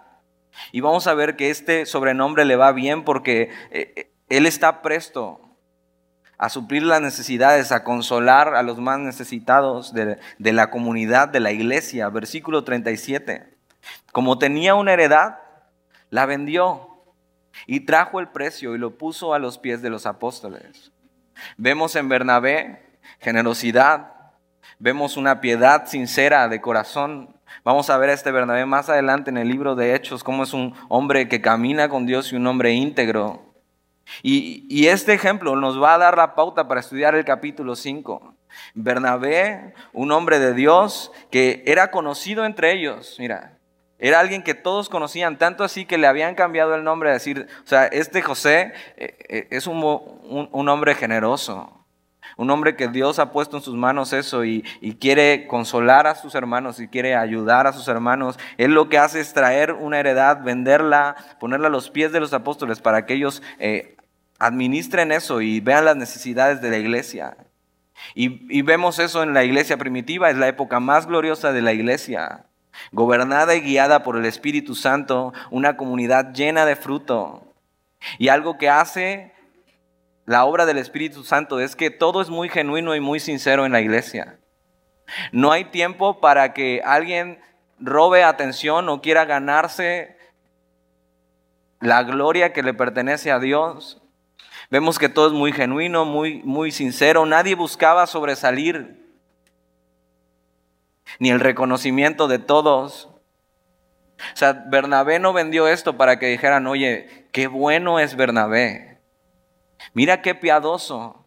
Y 0.71 0.81
vamos 0.81 1.07
a 1.07 1.13
ver 1.13 1.35
que 1.35 1.49
este 1.49 1.85
sobrenombre 1.85 2.45
le 2.45 2.55
va 2.55 2.71
bien 2.71 3.03
porque 3.03 3.51
eh, 3.71 3.93
eh, 3.95 4.11
él 4.29 4.45
está 4.45 4.81
presto 4.81 5.41
a 6.37 6.49
suplir 6.49 6.83
las 6.83 7.01
necesidades, 7.01 7.71
a 7.71 7.83
consolar 7.83 8.55
a 8.55 8.63
los 8.63 8.79
más 8.79 8.99
necesitados 8.99 9.93
de, 9.93 10.19
la 10.39 10.69
comunidad, 10.69 11.29
de 11.29 11.39
la 11.39 11.51
iglesia. 11.51 12.09
Versículo 12.09 12.63
37. 12.63 13.57
Como 14.11 14.37
tenía 14.37 14.75
una 14.75 14.93
heredad, 14.93 15.39
la 16.09 16.25
vendió 16.25 17.03
y 17.65 17.81
trajo 17.81 18.19
el 18.19 18.29
precio 18.29 18.75
y 18.75 18.77
lo 18.77 18.97
puso 18.97 19.33
a 19.33 19.39
los 19.39 19.57
pies 19.57 19.81
de 19.81 19.89
los 19.89 20.05
apóstoles. 20.05 20.91
Vemos 21.57 21.95
en 21.95 22.09
Bernabé 22.09 22.87
generosidad, 23.19 24.13
vemos 24.79 25.17
una 25.17 25.41
piedad 25.41 25.87
sincera 25.87 26.47
de 26.47 26.61
corazón. 26.61 27.35
Vamos 27.67 27.89
a 27.89 27.97
ver 27.97 28.11
a 28.11 28.13
este 28.13 28.31
Bernabé 28.31 28.65
más 28.65 28.87
adelante 28.87 29.29
en 29.29 29.35
el 29.35 29.49
libro 29.49 29.75
de 29.75 29.93
Hechos, 29.93 30.23
cómo 30.23 30.43
es 30.43 30.53
un 30.53 30.73
hombre 30.87 31.27
que 31.27 31.41
camina 31.41 31.89
con 31.89 32.05
Dios 32.05 32.31
y 32.31 32.37
un 32.37 32.47
hombre 32.47 32.71
íntegro. 32.71 33.41
Y, 34.23 34.87
este 34.87 35.13
ejemplo 35.13 35.53
nos 35.57 35.83
va 35.83 35.95
a 35.95 35.97
dar 35.97 36.15
la 36.15 36.33
pauta 36.33 36.69
para 36.69 36.79
estudiar 36.79 37.13
el 37.13 37.25
capítulo 37.25 37.75
5. 37.75 38.35
Bernabé, 38.73 39.73
un 39.91 40.13
hombre 40.13 40.39
de 40.39 40.53
Dios 40.53 41.11
que 41.29 41.61
era 41.67 41.91
conocido 41.91 42.45
entre 42.45 42.71
ellos, 42.71 43.17
mira, 43.19 43.57
era 43.99 44.21
alguien 44.21 44.43
que 44.43 44.53
todos 44.53 44.87
conocían, 44.87 45.37
tanto 45.37 45.65
así 45.65 45.83
que 45.83 45.97
le 45.97 46.07
habían 46.07 46.35
cambiado 46.35 46.73
el 46.73 46.85
nombre 46.85 47.09
a 47.09 47.13
decir, 47.13 47.47
o 47.65 47.67
sea, 47.67 47.87
este 47.87 48.21
José 48.21 48.71
eh, 48.95 49.17
eh, 49.27 49.47
es 49.51 49.67
un, 49.67 49.83
hombre 49.83 50.95
generoso, 50.95 51.76
un 52.37 52.49
hombre 52.49 52.75
que 52.75 52.87
Dios 52.87 53.19
ha 53.19 53.31
puesto 53.31 53.57
en 53.57 53.63
sus 53.63 53.75
manos 53.75 54.13
eso 54.13 54.45
y, 54.45 54.63
quiere 54.99 55.47
consolar 55.47 56.07
a 56.07 56.15
sus 56.15 56.35
hermanos 56.35 56.79
y 56.79 56.87
quiere 56.87 57.15
ayudar 57.15 57.67
a 57.67 57.73
sus 57.73 57.87
hermanos. 57.87 58.39
Él 58.57 58.71
lo 58.71 58.89
que 58.89 58.97
hace 58.97 59.19
es 59.19 59.33
traer 59.33 59.73
una 59.73 59.99
heredad, 59.99 60.43
venderla, 60.43 61.15
ponerla 61.39 61.67
a 61.67 61.71
los 61.71 61.89
pies 61.89 62.11
de 62.11 62.19
los 62.19 62.33
apóstoles 62.33 62.79
para 62.79 63.05
que 63.05 63.15
ellos 63.15 63.43
eh, 63.59 63.97
administren 64.39 65.11
eso 65.11 65.41
y 65.41 65.59
vean 65.59 65.85
las 65.85 65.97
necesidades 65.97 66.61
de 66.61 66.69
la 66.69 66.77
iglesia. 66.77 67.37
y 68.15 68.61
vemos 68.61 68.99
eso 68.99 69.23
en 69.23 69.33
la 69.33 69.43
iglesia 69.43 69.77
primitiva, 69.77 70.29
es 70.29 70.37
la 70.37 70.47
época 70.47 70.79
más 70.79 71.07
gloriosa 71.07 71.51
de 71.51 71.61
la 71.61 71.73
iglesia 71.73 72.47
gobernada 72.91 73.55
y 73.55 73.61
guiada 73.61 74.03
por 74.03 74.17
el 74.17 74.25
Espíritu 74.25 74.75
Santo, 74.75 75.33
una 75.51 75.77
comunidad 75.77 76.33
llena 76.33 76.65
de 76.65 76.75
fruto. 76.75 77.53
Y 78.17 78.27
algo 78.29 78.57
que 78.57 78.69
hace 78.69 79.33
la 80.27 80.43
obra 80.43 80.65
del 80.65 80.77
Espíritu 80.77 81.23
Santo 81.23 81.61
es 81.61 81.77
que 81.77 81.89
todo 81.89 82.21
es 82.21 82.29
muy 82.29 82.49
genuino 82.49 82.93
y 82.95 82.99
muy 82.99 83.21
sincero 83.21 83.65
en 83.65 83.71
la 83.71 83.79
iglesia. 83.79 84.37
No 85.31 85.53
hay 85.53 85.63
tiempo 85.63 86.19
para 86.19 86.53
que 86.53 86.81
alguien 86.83 87.39
robe 87.79 88.25
atención 88.25 88.89
o 88.89 89.01
quiera 89.01 89.23
ganarse 89.23 90.17
la 91.79 92.03
gloria 92.03 92.51
que 92.51 92.61
le 92.61 92.73
pertenece 92.73 93.31
a 93.31 93.39
Dios. 93.39 94.01
Vemos 94.69 94.99
que 94.99 95.07
todo 95.07 95.27
es 95.27 95.33
muy 95.33 95.53
genuino, 95.53 96.03
muy, 96.03 96.43
muy 96.43 96.71
sincero. 96.71 97.25
Nadie 97.25 97.55
buscaba 97.55 98.05
sobresalir 98.05 99.17
ni 101.19 101.29
el 101.29 101.39
reconocimiento 101.39 102.27
de 102.27 102.39
todos. 102.39 103.05
O 104.17 104.35
sea, 104.35 104.51
Bernabé 104.51 105.19
no 105.19 105.31
vendió 105.31 105.69
esto 105.69 105.95
para 105.95 106.19
que 106.19 106.27
dijeran, 106.27 106.67
oye, 106.67 107.29
qué 107.31 107.47
bueno 107.47 108.01
es 108.01 108.17
Bernabé. 108.17 108.96
Mira 109.97 110.21
qué 110.21 110.35
piadoso, 110.35 111.25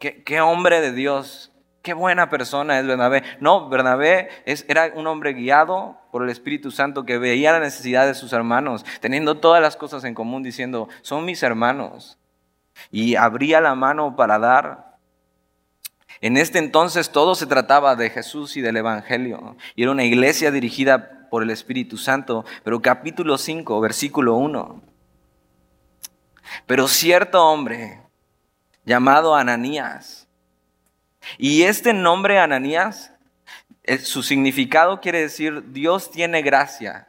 qué, 0.00 0.40
hombre 0.40 0.80
de 0.80 0.90
Dios. 0.90 1.52
qué 1.80 1.94
buena 1.94 2.28
persona 2.28 2.80
es 2.80 2.86
Bernabé. 2.88 3.22
No, 3.38 3.68
Bernabé 3.68 4.30
era 4.66 4.90
un 4.96 5.06
hombre 5.06 5.32
guiado 5.32 5.96
por 6.10 6.24
el 6.24 6.30
Espíritu 6.30 6.72
Santo 6.72 7.04
que 7.04 7.18
veía 7.18 7.52
la 7.52 7.60
necesidad 7.60 8.04
de 8.08 8.14
sus 8.14 8.32
hermanos, 8.32 8.84
teniendo 9.00 9.36
todas 9.36 9.62
las 9.62 9.76
cosas 9.76 10.02
en 10.02 10.14
común, 10.14 10.42
diciendo, 10.42 10.88
son 11.02 11.24
mis 11.24 11.44
hermanos. 11.44 12.18
Y 12.90 13.14
abría 13.14 13.60
la 13.60 13.76
mano 13.76 14.16
para 14.16 14.40
dar. 14.40 14.96
En 16.20 16.36
este 16.36 16.58
entonces 16.58 17.10
todo 17.10 17.36
se 17.36 17.46
trataba 17.46 17.94
de 17.94 18.10
Jesús 18.10 18.56
y 18.56 18.60
del 18.60 18.76
Evangelio. 18.76 19.56
Y 19.76 19.84
era 19.84 19.92
una 19.92 20.02
iglesia 20.02 20.50
dirigida 20.50 21.28
por 21.30 21.44
el 21.44 21.50
Espíritu 21.50 21.96
Santo. 21.96 22.44
Pero 22.64 22.82
capítulo 22.82 23.38
5, 23.38 23.80
versículo 23.80 24.34
1. 24.34 24.93
Pero 26.66 26.88
cierto 26.88 27.44
hombre 27.44 28.00
llamado 28.84 29.34
Ananías, 29.34 30.24
y 31.38 31.62
este 31.62 31.92
nombre 31.92 32.38
Ananías, 32.38 33.12
eh, 33.82 33.98
su 33.98 34.22
significado 34.22 35.00
quiere 35.00 35.20
decir 35.20 35.72
Dios 35.72 36.10
tiene 36.10 36.42
gracia. 36.42 37.08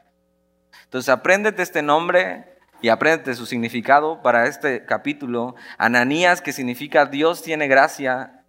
Entonces 0.84 1.10
apréndete 1.10 1.62
este 1.62 1.82
nombre 1.82 2.58
y 2.82 2.90
apréndete 2.90 3.36
su 3.36 3.46
significado 3.46 4.22
para 4.22 4.48
este 4.48 4.86
capítulo. 4.86 5.56
Ananías, 5.78 6.42
que 6.42 6.54
significa 6.54 7.06
Dios 7.06 7.42
tiene 7.42 7.68
gracia. 7.68 8.44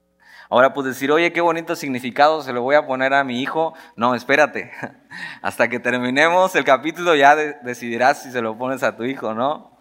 Ahora 0.48 0.72
puedes 0.74 0.94
decir, 0.94 1.10
oye, 1.10 1.32
qué 1.32 1.40
bonito 1.40 1.74
significado, 1.74 2.40
se 2.42 2.52
lo 2.52 2.62
voy 2.62 2.76
a 2.76 2.86
poner 2.86 3.14
a 3.14 3.24
mi 3.24 3.42
hijo. 3.42 3.74
No, 3.96 4.14
espérate. 4.14 4.72
Hasta 5.42 5.68
que 5.68 5.80
terminemos 5.80 6.54
el 6.54 6.64
capítulo 6.64 7.14
ya 7.16 7.34
decidirás 7.34 8.22
si 8.22 8.30
se 8.30 8.42
lo 8.42 8.56
pones 8.56 8.82
a 8.82 8.96
tu 8.96 9.04
hijo, 9.04 9.34
¿no? 9.34 9.75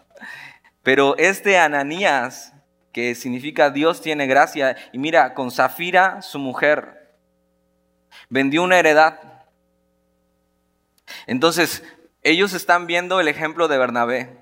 Pero 0.86 1.16
este 1.18 1.58
Ananías 1.58 2.52
que 2.92 3.16
significa 3.16 3.70
Dios 3.70 4.00
tiene 4.00 4.28
gracia. 4.28 4.76
Y 4.92 4.98
mira, 4.98 5.34
con 5.34 5.50
Zafira, 5.50 6.22
su 6.22 6.38
mujer, 6.38 7.12
vendió 8.28 8.62
una 8.62 8.78
heredad. 8.78 9.18
Entonces, 11.26 11.82
ellos 12.22 12.52
están 12.52 12.86
viendo 12.86 13.18
el 13.18 13.26
ejemplo 13.26 13.66
de 13.66 13.78
Bernabé, 13.78 14.38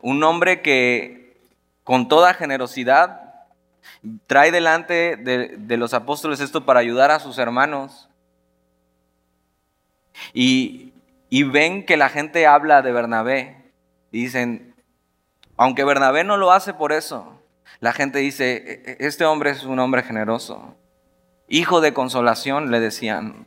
un 0.00 0.22
hombre 0.22 0.60
que 0.60 1.40
con 1.82 2.08
toda 2.08 2.34
generosidad 2.34 3.46
trae 4.26 4.52
delante 4.52 5.16
de, 5.16 5.76
los 5.78 5.94
apóstoles 5.94 6.40
esto 6.40 6.66
para 6.66 6.80
ayudar 6.80 7.10
a 7.10 7.20
sus 7.20 7.38
hermanos. 7.38 8.10
Y, 10.34 10.92
y 11.30 11.44
ven 11.44 11.86
que 11.86 11.96
la 11.96 12.10
gente 12.10 12.46
habla 12.46 12.82
de 12.82 12.92
Bernabé 12.92 13.72
y 14.12 14.24
dicen, 14.24 14.73
aunque 15.56 15.84
Bernabé 15.84 16.24
no 16.24 16.36
lo 16.36 16.52
hace 16.52 16.74
por 16.74 16.92
eso, 16.92 17.40
la 17.80 17.92
gente 17.92 18.18
dice, 18.18 18.56
e, 18.56 18.90
e, 18.92 19.06
este 19.06 19.24
hombre 19.24 19.50
es 19.50 19.64
un 19.64 19.78
hombre 19.78 20.02
generoso. 20.02 20.76
Hijo 21.48 21.80
de 21.80 21.92
consolación, 21.92 22.70
le 22.70 22.80
decían. 22.80 23.46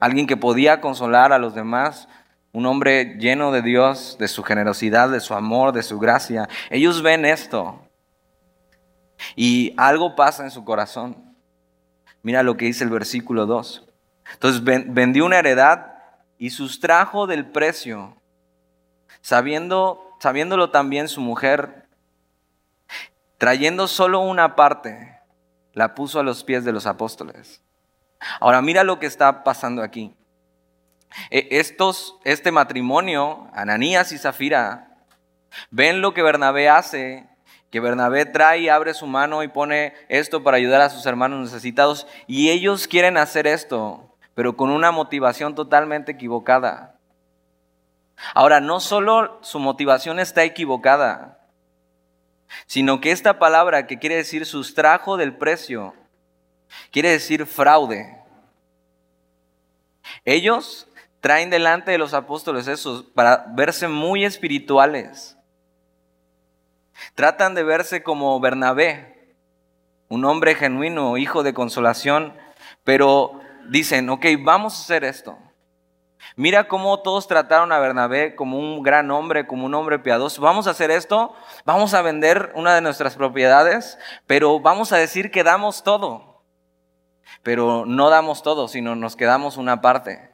Alguien 0.00 0.26
que 0.26 0.36
podía 0.36 0.80
consolar 0.80 1.32
a 1.32 1.38
los 1.38 1.54
demás. 1.54 2.08
Un 2.52 2.66
hombre 2.66 3.16
lleno 3.18 3.52
de 3.52 3.62
Dios, 3.62 4.16
de 4.18 4.28
su 4.28 4.42
generosidad, 4.42 5.08
de 5.08 5.20
su 5.20 5.34
amor, 5.34 5.72
de 5.72 5.82
su 5.82 5.98
gracia. 5.98 6.48
Ellos 6.70 7.02
ven 7.02 7.24
esto. 7.24 7.80
Y 9.36 9.74
algo 9.76 10.16
pasa 10.16 10.44
en 10.44 10.50
su 10.50 10.64
corazón. 10.64 11.36
Mira 12.22 12.42
lo 12.42 12.56
que 12.56 12.66
dice 12.66 12.84
el 12.84 12.90
versículo 12.90 13.46
2. 13.46 13.86
Entonces 14.32 14.62
vendió 14.64 15.26
una 15.26 15.38
heredad 15.38 15.94
y 16.38 16.50
sustrajo 16.50 17.26
del 17.26 17.46
precio, 17.46 18.16
sabiendo, 19.20 20.03
sabiéndolo 20.18 20.70
también 20.70 21.08
su 21.08 21.20
mujer, 21.20 21.88
trayendo 23.38 23.88
solo 23.88 24.20
una 24.20 24.56
parte, 24.56 25.20
la 25.72 25.94
puso 25.94 26.20
a 26.20 26.22
los 26.22 26.44
pies 26.44 26.64
de 26.64 26.72
los 26.72 26.86
apóstoles. 26.86 27.62
Ahora 28.40 28.62
mira 28.62 28.84
lo 28.84 28.98
que 28.98 29.06
está 29.06 29.44
pasando 29.44 29.82
aquí. 29.82 30.14
E, 31.30 31.48
estos, 31.50 32.16
este 32.24 32.50
matrimonio, 32.52 33.48
Ananías 33.52 34.12
y 34.12 34.18
Zafira, 34.18 34.96
ven 35.70 36.00
lo 36.00 36.14
que 36.14 36.22
Bernabé 36.22 36.68
hace, 36.68 37.28
que 37.70 37.80
Bernabé 37.80 38.24
trae 38.26 38.60
y 38.60 38.68
abre 38.68 38.94
su 38.94 39.06
mano 39.06 39.42
y 39.42 39.48
pone 39.48 39.94
esto 40.08 40.42
para 40.42 40.56
ayudar 40.56 40.80
a 40.80 40.90
sus 40.90 41.06
hermanos 41.06 41.40
necesitados, 41.40 42.06
y 42.26 42.50
ellos 42.50 42.88
quieren 42.88 43.16
hacer 43.16 43.46
esto, 43.46 44.16
pero 44.34 44.56
con 44.56 44.70
una 44.70 44.90
motivación 44.90 45.54
totalmente 45.54 46.12
equivocada. 46.12 46.93
Ahora, 48.34 48.60
no 48.60 48.80
solo 48.80 49.38
su 49.42 49.58
motivación 49.58 50.18
está 50.18 50.44
equivocada, 50.44 51.48
sino 52.66 53.00
que 53.00 53.10
esta 53.10 53.38
palabra 53.38 53.86
que 53.86 53.98
quiere 53.98 54.16
decir 54.16 54.46
sustrajo 54.46 55.16
del 55.16 55.36
precio, 55.36 55.94
quiere 56.90 57.10
decir 57.10 57.46
fraude. 57.46 58.18
Ellos 60.24 60.88
traen 61.20 61.50
delante 61.50 61.90
de 61.90 61.98
los 61.98 62.14
apóstoles 62.14 62.68
esos 62.68 63.02
para 63.02 63.46
verse 63.54 63.88
muy 63.88 64.24
espirituales. 64.24 65.36
Tratan 67.14 67.54
de 67.54 67.64
verse 67.64 68.02
como 68.02 68.38
Bernabé, 68.40 69.34
un 70.08 70.24
hombre 70.24 70.54
genuino, 70.54 71.16
hijo 71.16 71.42
de 71.42 71.54
consolación, 71.54 72.36
pero 72.84 73.40
dicen, 73.68 74.08
ok, 74.10 74.26
vamos 74.40 74.78
a 74.78 74.82
hacer 74.82 75.04
esto. 75.04 75.38
Mira 76.36 76.68
cómo 76.68 77.00
todos 77.00 77.28
trataron 77.28 77.70
a 77.72 77.78
Bernabé 77.78 78.34
como 78.34 78.58
un 78.58 78.82
gran 78.82 79.10
hombre, 79.10 79.46
como 79.46 79.66
un 79.66 79.74
hombre 79.74 79.98
piadoso. 79.98 80.42
Vamos 80.42 80.66
a 80.66 80.70
hacer 80.70 80.90
esto, 80.90 81.34
vamos 81.64 81.94
a 81.94 82.02
vender 82.02 82.52
una 82.54 82.74
de 82.74 82.80
nuestras 82.80 83.14
propiedades, 83.14 83.98
pero 84.26 84.58
vamos 84.60 84.92
a 84.92 84.96
decir 84.96 85.30
que 85.30 85.44
damos 85.44 85.84
todo. 85.84 86.42
Pero 87.42 87.84
no 87.86 88.10
damos 88.10 88.42
todo, 88.42 88.68
sino 88.68 88.96
nos 88.96 89.16
quedamos 89.16 89.56
una 89.56 89.80
parte. 89.80 90.30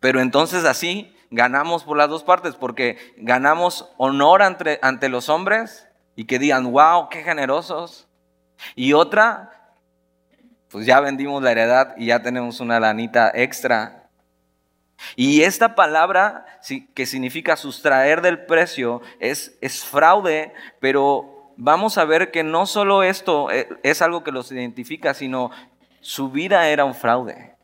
Pero 0.00 0.20
entonces 0.20 0.64
así 0.64 1.14
ganamos 1.30 1.84
por 1.84 1.96
las 1.96 2.08
dos 2.08 2.22
partes, 2.22 2.54
porque 2.54 2.98
ganamos 3.16 3.90
honor 3.96 4.42
ante, 4.42 5.08
los 5.08 5.28
hombres 5.28 5.88
y 6.14 6.24
que 6.24 6.38
digan, 6.38 6.70
wow, 6.70 7.08
qué 7.08 7.22
generosos. 7.22 8.06
Y 8.74 8.92
otra, 8.92 9.74
pues 10.70 10.86
ya 10.86 11.00
vendimos 11.00 11.42
la 11.42 11.52
heredad 11.52 11.94
y 11.96 12.06
ya 12.06 12.22
tenemos 12.22 12.60
una 12.60 12.80
lanita 12.80 13.30
extra 13.34 13.97
y 15.16 15.42
esta 15.42 15.74
palabra 15.74 16.46
que 16.94 17.06
significa 17.06 17.56
sustraer 17.56 18.20
del 18.20 18.44
precio 18.46 19.00
es, 19.20 19.56
es 19.60 19.84
fraude, 19.84 20.52
pero 20.80 21.52
vamos 21.56 21.98
a 21.98 22.04
ver 22.04 22.30
que 22.30 22.42
no 22.42 22.66
solo 22.66 23.02
esto 23.02 23.50
eh, 23.50 23.68
es 23.82 24.02
algo 24.02 24.24
que 24.24 24.32
los 24.32 24.50
identifica, 24.50 25.14
sino 25.14 25.50
su 26.00 26.30
vida 26.30 26.68
era 26.68 26.84
un 26.84 26.94
fraude. 26.94 27.56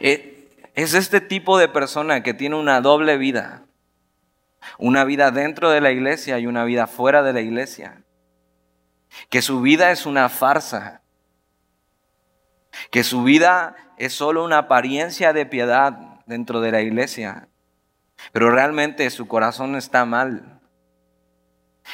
Eh, 0.00 0.48
es 0.74 0.94
este 0.94 1.20
tipo 1.20 1.58
de 1.58 1.68
persona 1.68 2.22
que 2.22 2.34
tiene 2.34 2.56
una 2.56 2.80
doble 2.80 3.16
vida. 3.16 3.64
Una 4.78 5.04
vida 5.04 5.30
dentro 5.30 5.70
de 5.70 5.80
la 5.80 5.90
iglesia 5.90 6.38
y 6.38 6.46
una 6.46 6.64
vida 6.64 6.86
fuera 6.86 7.22
de 7.22 7.32
la 7.32 7.40
iglesia. 7.40 8.02
Que 9.30 9.42
su 9.42 9.60
vida 9.60 9.90
es 9.90 10.06
una 10.06 10.28
farsa. 10.28 11.02
Que 12.90 13.04
su 13.04 13.22
vida 13.22 13.76
es 13.96 14.12
solo 14.12 14.44
una 14.44 14.58
apariencia 14.58 15.32
de 15.32 15.46
piedad 15.46 15.98
dentro 16.26 16.60
de 16.60 16.72
la 16.72 16.82
iglesia, 16.82 17.48
pero 18.32 18.50
realmente 18.50 19.08
su 19.10 19.28
corazón 19.28 19.76
está 19.76 20.04
mal. 20.04 20.60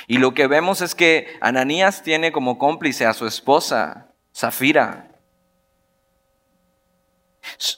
Y 0.07 0.19
lo 0.19 0.35
que 0.35 0.47
vemos 0.47 0.81
es 0.81 0.95
que 0.95 1.37
Ananías 1.41 2.03
tiene 2.03 2.33
como 2.33 2.59
cómplice 2.59 3.07
a 3.07 3.13
su 3.13 3.27
esposa, 3.27 4.09
Zafira. 4.35 5.09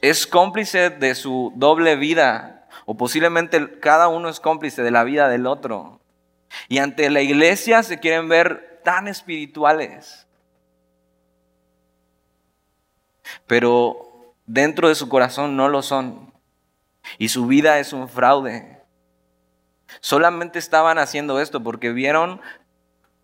Es 0.00 0.26
cómplice 0.26 0.90
de 0.90 1.14
su 1.14 1.52
doble 1.56 1.96
vida, 1.96 2.68
o 2.86 2.96
posiblemente 2.96 3.80
cada 3.80 4.08
uno 4.08 4.28
es 4.28 4.40
cómplice 4.40 4.82
de 4.82 4.90
la 4.90 5.04
vida 5.04 5.28
del 5.28 5.46
otro. 5.46 6.00
Y 6.68 6.78
ante 6.78 7.10
la 7.10 7.20
iglesia 7.20 7.82
se 7.82 7.98
quieren 7.98 8.28
ver 8.28 8.80
tan 8.84 9.08
espirituales. 9.08 10.26
Pero 13.46 14.34
dentro 14.46 14.88
de 14.88 14.94
su 14.94 15.08
corazón 15.08 15.56
no 15.56 15.68
lo 15.68 15.82
son. 15.82 16.32
Y 17.18 17.28
su 17.28 17.46
vida 17.46 17.78
es 17.78 17.92
un 17.92 18.08
fraude. 18.08 18.82
Solamente 20.00 20.58
estaban 20.58 20.98
haciendo 20.98 21.40
esto 21.40 21.62
porque 21.62 21.92
vieron 21.92 22.40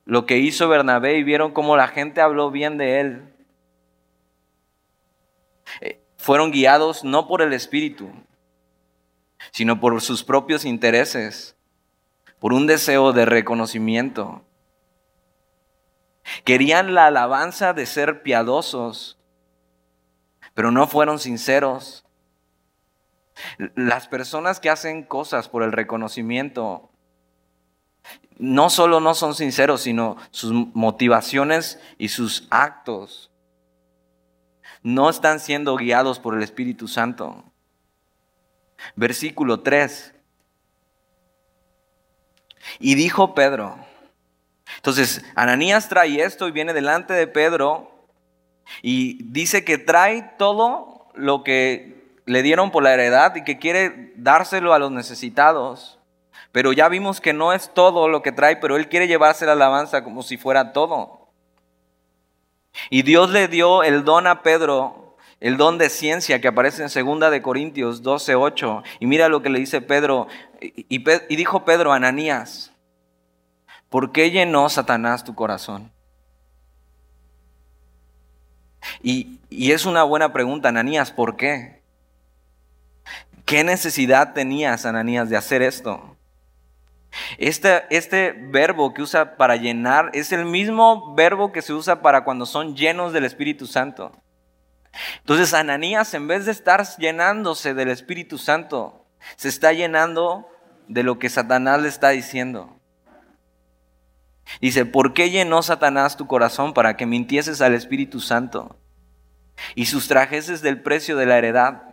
lo 0.05 0.27
que 0.27 0.39
hizo 0.39 0.69
Bernabé 0.69 1.19
y 1.19 1.23
vieron 1.23 1.53
cómo 1.53 1.77
la 1.77 1.89
gente 1.89 2.21
habló 2.21 2.51
bien 2.51 2.79
de 2.79 3.01
él. 3.01 3.35
Eh, 5.81 6.01
fueron 6.17 6.51
guiados 6.51 7.05
no 7.05 7.29
por 7.29 7.43
el 7.43 7.53
Espíritu, 7.53 8.11
sino 9.53 9.81
por 9.81 10.01
sus 10.01 10.25
propios 10.25 10.65
intereses, 10.65 11.57
por 12.39 12.53
un 12.53 12.67
deseo 12.67 13.13
de 13.13 13.25
reconocimiento. 13.25 14.43
Querían 16.45 16.95
la 16.95 17.07
alabanza 17.07 17.73
de 17.73 17.87
ser 17.87 18.23
piadosos, 18.23 19.20
pero 20.61 20.73
no 20.73 20.87
fueron 20.87 21.19
sinceros. 21.19 22.05
Las 23.75 24.09
personas 24.09 24.61
que 24.61 24.69
hacen 24.69 25.05
cosas 25.05 25.49
por 25.49 25.63
el 25.63 25.73
reconocimiento 25.73 26.91
no 28.37 28.69
solo 28.69 29.01
no 29.01 29.15
son 29.15 29.35
sinceros, 29.35 29.81
sino 29.81 30.19
sus 30.31 30.53
motivaciones 30.75 31.81
y 31.97 32.09
sus 32.09 32.47
actos 32.51 33.31
no 34.83 35.09
están 35.09 35.41
siendo 35.41 35.77
guiados 35.77 36.19
por 36.19 36.35
el 36.35 36.43
Espíritu 36.43 36.89
Santo. 36.89 37.43
Versículo 38.97 39.61
3. 39.61 40.13
Y 42.81 42.97
dijo 42.97 43.35
Pedro, 43.35 43.79
entonces 44.77 45.25
Ananías 45.37 45.89
trae 45.89 46.21
esto 46.21 46.49
y 46.49 46.51
viene 46.51 46.75
delante 46.75 47.15
de 47.15 47.27
Pedro 47.27 47.90
y 48.83 49.23
dice 49.25 49.65
que 49.65 49.79
trae 49.79 50.23
todo 50.39 51.09
lo 51.15 51.43
que 51.43 52.01
le 52.27 52.43
dieron 52.43 52.71
por 52.71 52.83
la 52.83 52.95
heredad 52.95 53.35
y 53.35 53.45
que 53.45 53.59
quiere 53.59 54.13
dárselo 54.17 54.73
a 54.73 54.79
los 54.79 54.93
necesitados. 54.93 55.99
Pero 56.53 56.73
ya 56.73 56.89
vimos 56.89 57.21
que 57.21 57.33
no 57.33 57.53
es 57.53 57.73
todo 57.75 58.09
lo 58.09 58.23
que 58.23 58.33
trae, 58.33 58.57
pero 58.57 58.77
él 58.77 58.89
quiere 58.89 59.07
llevarse 59.07 59.47
la 59.47 59.53
alabanza 59.53 60.03
como 60.03 60.23
si 60.23 60.37
fuera 60.37 60.73
todo. 60.73 61.29
Y 62.89 63.03
Dios 63.03 63.31
le 63.31 63.49
dio 63.49 63.83
el 63.83 64.05
don 64.05 64.27
a 64.27 64.43
Pedro, 64.43 65.17
el 65.41 65.57
don 65.57 65.79
de 65.79 65.89
ciencia 65.89 66.41
que 66.41 66.49
aparece 66.49 66.83
en 66.83 67.19
2 67.21 67.31
de 67.31 67.43
Corintios 67.43 68.03
12:8. 68.03 68.83
Y 69.01 69.07
mira 69.07 69.29
lo 69.29 69.43
que 69.43 69.51
le 69.51 69.59
dice 69.59 69.81
Pedro 69.81 70.29
y, 70.61 70.85
y 70.89 71.37
dijo 71.37 71.65
Pedro 71.65 71.93
a 71.93 71.97
Ananías, 71.97 72.73
¿por 73.89 74.13
qué 74.13 74.31
llenó 74.31 74.69
Satanás 74.69 75.25
tu 75.25 75.35
corazón? 75.35 75.91
Y, 79.03 79.41
es 79.51 79.87
una 79.87 80.03
buena 80.03 80.33
pregunta, 80.33 80.69
Ananías, 80.69 81.11
¿por 81.11 81.37
qué? 81.37 81.83
¿Qué 83.45 83.65
necesidad 83.65 84.33
tenías, 84.33 84.87
Ananías, 84.87 85.29
de 85.29 85.37
hacer 85.37 85.63
esto? 85.63 86.17
Este, 87.39 87.85
este 87.91 88.33
verbo 88.33 88.95
que 88.95 89.03
usa 89.03 89.37
para 89.37 89.57
llenar 89.57 90.11
es 90.13 90.31
el 90.31 90.45
mismo 90.45 91.15
verbo 91.17 91.51
que 91.51 91.63
se 91.63 91.73
usa 91.73 92.03
para 92.03 92.23
cuando 92.23 92.47
son 92.47 92.77
llenos 92.77 93.13
del 93.13 93.25
Espíritu 93.25 93.67
Santo. 93.67 94.13
Entonces 95.19 95.53
Ananías, 95.53 96.15
en 96.15 96.29
vez 96.29 96.47
de 96.47 96.53
estar 96.53 96.87
llenándose 96.99 97.75
del 97.75 97.89
Espíritu 97.89 98.39
Santo, 98.39 99.07
se 99.35 99.49
está 99.49 99.73
llenando 99.73 100.49
de 100.87 101.03
lo 101.03 101.19
que 101.19 101.29
Satanás 101.29 101.83
le 101.83 101.89
está 101.89 102.11
diciendo. 102.11 102.77
Dice, 104.61 104.87
¿por 104.87 105.13
qué 105.13 105.31
llenó 105.31 105.63
Satanás 105.63 106.17
tu 106.17 106.29
corazón 106.29 106.73
para 106.73 106.97
que 106.97 107.07
mintieses 107.07 107.61
al 107.61 107.75
Espíritu 107.75 108.21
Santo 108.21 108.80
y 109.75 109.87
sustrajeses 109.87 110.63
del 110.63 110.83
precio 110.83 111.17
de 111.17 111.27
la 111.27 111.39
heredad? 111.39 111.91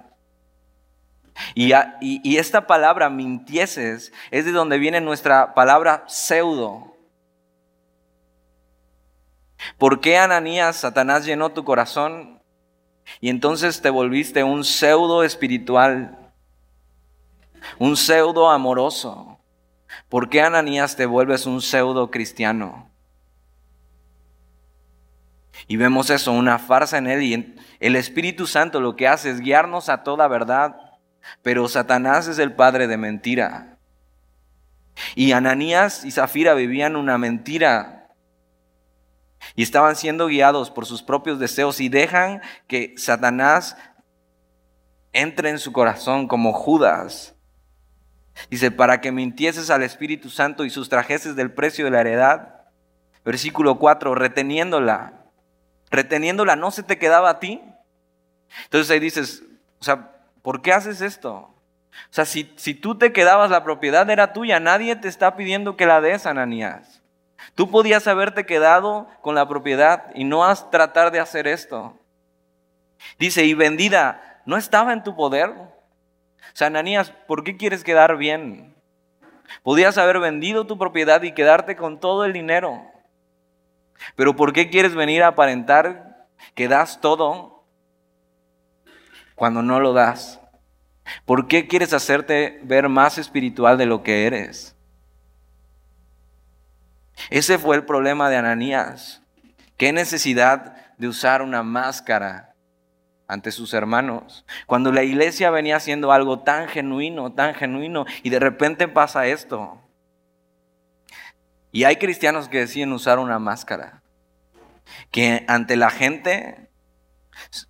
Y, 1.54 2.38
esta 2.38 2.68
palabra 2.68 3.10
mintieses 3.10 4.12
es 4.32 4.46
de 4.46 4.52
donde 4.52 4.78
viene 4.78 5.02
nuestra 5.02 5.54
palabra 5.54 6.04
pseudo. 6.08 6.96
¿Por 9.78 10.02
qué 10.02 10.18
Ananías, 10.18 10.78
Satanás 10.78 11.26
llenó 11.26 11.50
tu 11.50 11.64
corazón 11.64 12.42
y 13.20 13.30
entonces 13.30 13.82
te 13.82 13.90
volviste 13.90 14.44
un 14.44 14.64
pseudo 14.64 15.24
espiritual, 15.24 16.32
un 17.80 17.98
pseudo 17.98 18.50
amoroso? 18.50 19.40
¿Por 20.10 20.30
qué 20.30 20.42
Ananías 20.42 20.96
te 20.96 21.06
vuelves 21.06 21.46
un 21.46 21.62
pseudo 21.62 22.12
cristiano? 22.12 22.87
Y 25.68 25.76
vemos 25.76 26.10
eso, 26.10 26.32
una 26.32 26.60
farsa 26.60 26.98
en 26.98 27.08
él 27.08 27.24
y 27.24 27.56
el 27.80 27.96
Espíritu 27.96 28.48
Santo 28.48 28.80
lo 28.80 28.96
que 28.96 29.08
hace 29.08 29.30
es 29.30 29.42
guiarnos 29.42 29.90
a 29.90 30.04
toda 30.04 30.28
verdad. 30.28 30.78
Pero 31.42 31.68
Satanás 31.68 32.28
es 32.28 32.40
el 32.40 32.54
padre 32.54 32.88
de 32.88 32.98
mentira. 32.98 33.78
Y 35.16 35.34
Ananías 35.34 36.06
y 36.06 36.12
Zafira 36.12 36.54
vivían 36.54 36.96
una 36.96 37.18
mentira. 37.18 38.08
Y 39.56 39.64
estaban 39.64 39.96
siendo 39.96 40.28
guiados 40.28 40.72
por 40.72 40.86
sus 40.86 41.04
propios 41.04 41.40
deseos 41.40 41.80
y 41.80 41.90
dejan 41.90 42.42
que 42.68 42.94
Satanás 42.98 43.76
entre 45.14 45.50
en 45.50 45.60
su 45.60 45.72
corazón 45.74 46.28
como 46.28 46.54
Judas. 46.54 47.36
Dice, 48.50 48.72
para 48.72 49.02
que 49.02 49.12
mintieses 49.12 49.70
al 49.70 49.84
Espíritu 49.84 50.30
Santo 50.30 50.64
y 50.64 50.70
sustrajeses 50.70 51.36
del 51.36 51.52
precio 51.52 51.86
de 51.86 51.92
la 51.92 52.02
heredad. 52.02 52.62
Versículo 53.26 53.80
4, 53.80 54.16
reteniéndola. 54.16 55.17
Reteniéndola 55.90 56.56
no 56.56 56.72
se 56.72 56.84
te 56.84 56.98
quedaba 56.98 57.30
a 57.30 57.40
ti. 57.40 57.62
Entonces 58.66 58.90
ahí 58.92 59.00
dices, 59.00 59.44
o 59.80 59.84
sea, 59.84 60.18
¿Por 60.48 60.62
qué 60.62 60.72
haces 60.72 61.02
esto? 61.02 61.34
O 61.34 61.54
sea, 62.10 62.24
si, 62.24 62.46
tú 62.46 62.98
te 62.98 63.12
quedabas, 63.12 63.52
la 63.52 63.66
propiedad 63.66 64.10
era 64.10 64.32
tuya, 64.32 64.62
nadie 64.62 64.96
te 64.96 65.10
está 65.10 65.36
pidiendo 65.36 65.76
que 65.76 65.86
la 65.86 66.00
des, 66.00 66.26
Ananías. 66.26 67.04
Tú 67.54 67.70
podías 67.70 68.08
haberte 68.08 68.46
quedado 68.46 69.10
con 69.22 69.36
la 69.36 69.46
propiedad 69.50 70.06
y 70.16 70.24
no 70.24 70.46
has 70.46 70.72
tratar 70.72 71.12
de 71.12 71.20
hacer 71.20 71.48
esto. 71.48 72.00
Dice, 73.20 73.44
y 73.44 73.56
vendida, 73.56 74.42
¿no 74.46 74.56
estaba 74.56 74.94
en 74.94 75.04
tu 75.04 75.18
poder? 75.18 75.50
O 75.50 75.74
sea, 76.54 76.68
Ananías, 76.68 77.12
¿por 77.28 77.44
qué 77.44 77.58
quieres 77.58 77.84
quedar 77.84 78.16
bien? 78.16 78.74
Podías 79.64 79.98
haber 79.98 80.20
vendido 80.20 80.66
tu 80.66 80.78
propiedad 80.78 81.24
y 81.24 81.34
quedarte 81.34 81.76
con 81.76 82.00
todo 82.00 82.24
el 82.24 82.32
dinero. 82.32 82.90
Pero 84.16 84.36
¿por 84.36 84.54
qué 84.54 84.70
quieres 84.70 84.96
venir 84.96 85.24
a 85.24 85.28
aparentar 85.28 86.28
que 86.56 86.68
das 86.68 87.02
todo 87.02 87.64
cuando 89.36 89.62
no 89.62 89.80
lo 89.80 89.94
das? 89.94 90.40
¿Por 91.26 91.48
qué 91.48 91.68
quieres 91.68 91.94
hacerte 91.94 92.60
ver 92.64 92.90
más 92.90 93.18
espiritual 93.18 93.78
de 93.78 93.86
lo 93.86 94.04
que 94.04 94.26
eres? 94.26 94.76
Ese 97.30 97.58
fue 97.58 97.76
el 97.76 97.86
problema 97.86 98.30
de 98.30 98.38
Ananías. 98.38 99.22
¿Qué 99.78 99.92
necesidad 99.92 100.76
de 100.98 101.08
usar 101.08 101.42
una 101.42 101.64
máscara 101.64 102.56
ante 103.28 103.52
sus 103.52 103.74
hermanos? 103.74 104.46
Cuando 104.66 104.92
la 104.92 105.04
iglesia 105.04 105.50
venía 105.50 105.78
haciendo 105.78 106.12
algo 106.12 106.40
tan 106.40 106.68
genuino, 106.68 107.34
tan 107.34 107.54
genuino, 107.54 108.06
y 108.24 108.30
de 108.30 108.40
repente 108.40 108.88
pasa 108.88 109.28
esto. 109.28 109.82
Y 111.78 111.84
hay 111.84 111.98
cristianos 111.98 112.50
que 112.50 112.58
deciden 112.58 112.92
usar 112.92 113.20
una 113.20 113.38
máscara, 113.38 114.02
que 115.12 115.46
ante 115.48 115.76
la 115.76 115.92
gente 115.92 116.72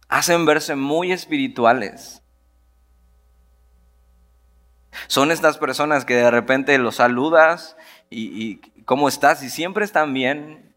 hacen 0.07 0.45
verse 0.45 0.77
muy 0.77 1.11
espirituales. 1.11 2.23
Son 5.07 5.29
estas 5.29 5.57
personas 5.57 6.05
que 6.05 6.15
de 6.15 6.31
repente 6.31 6.77
los 6.77 6.95
saludas 6.95 7.75
y, 8.09 8.61
¿cómo 8.85 9.09
estás? 9.09 9.43
Y 9.43 9.49
siempre 9.49 9.83
están 9.83 10.13
bien. 10.13 10.73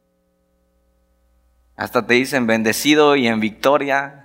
Hasta 1.77 2.05
te 2.05 2.15
dicen 2.15 2.49
bendecido 2.49 3.15
y 3.15 3.29
en 3.29 3.39
victoria. 3.39 4.25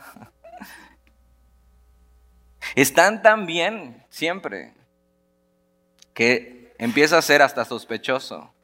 Están 2.76 3.22
tan 3.22 3.46
bien 3.46 4.04
siempre 4.10 4.74
que 6.16 6.74
empieza 6.80 7.20
a 7.20 7.22
ser 7.22 7.44
hasta 7.44 7.66
sospechoso. 7.66 8.55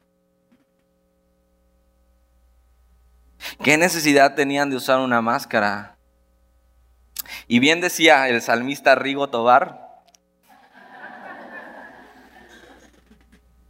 ¿Qué 3.62 3.76
necesidad 3.76 4.34
tenían 4.34 4.70
de 4.70 4.76
usar 4.76 4.98
una 5.00 5.20
máscara? 5.20 5.96
Y 7.48 7.58
bien 7.58 7.80
decía 7.80 8.28
el 8.28 8.40
salmista 8.40 8.94
Rigo 8.94 9.28
Tobar, 9.28 9.88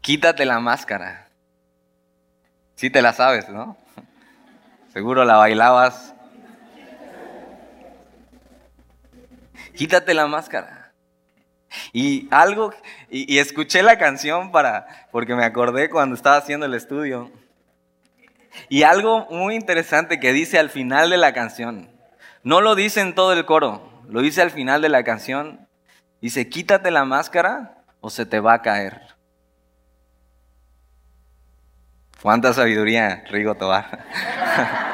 quítate 0.00 0.44
la 0.44 0.60
máscara. 0.60 1.28
Si 2.74 2.90
te 2.90 3.02
la 3.02 3.12
sabes, 3.12 3.48
¿no? 3.48 3.76
Seguro 4.92 5.24
la 5.24 5.36
bailabas. 5.36 6.14
Quítate 9.74 10.12
la 10.14 10.26
máscara. 10.26 10.92
Y 11.92 12.28
algo, 12.30 12.74
y, 13.08 13.38
escuché 13.38 13.82
la 13.82 13.96
canción 13.98 14.52
para, 14.52 15.08
porque 15.10 15.34
me 15.34 15.44
acordé 15.44 15.88
cuando 15.88 16.14
estaba 16.14 16.36
haciendo 16.36 16.66
el 16.66 16.74
estudio. 16.74 17.30
Y 18.68 18.82
algo 18.82 19.26
muy 19.30 19.54
interesante 19.54 20.20
que 20.20 20.32
dice 20.32 20.58
al 20.58 20.70
final 20.70 21.10
de 21.10 21.16
la 21.16 21.32
canción. 21.32 21.90
No 22.42 22.60
lo 22.60 22.74
dice 22.74 23.00
en 23.00 23.14
todo 23.14 23.32
el 23.32 23.44
coro, 23.44 24.02
lo 24.08 24.20
dice 24.20 24.42
al 24.42 24.50
final 24.50 24.82
de 24.82 24.88
la 24.88 25.04
canción. 25.04 25.68
Dice, 26.20 26.48
quítate 26.48 26.90
la 26.90 27.04
máscara 27.04 27.84
o 28.00 28.10
se 28.10 28.26
te 28.26 28.40
va 28.40 28.54
a 28.54 28.62
caer. 28.62 29.00
¿Cuánta 32.20 32.52
sabiduría, 32.52 33.24
Rigo 33.28 33.54
Tobar? 33.56 34.04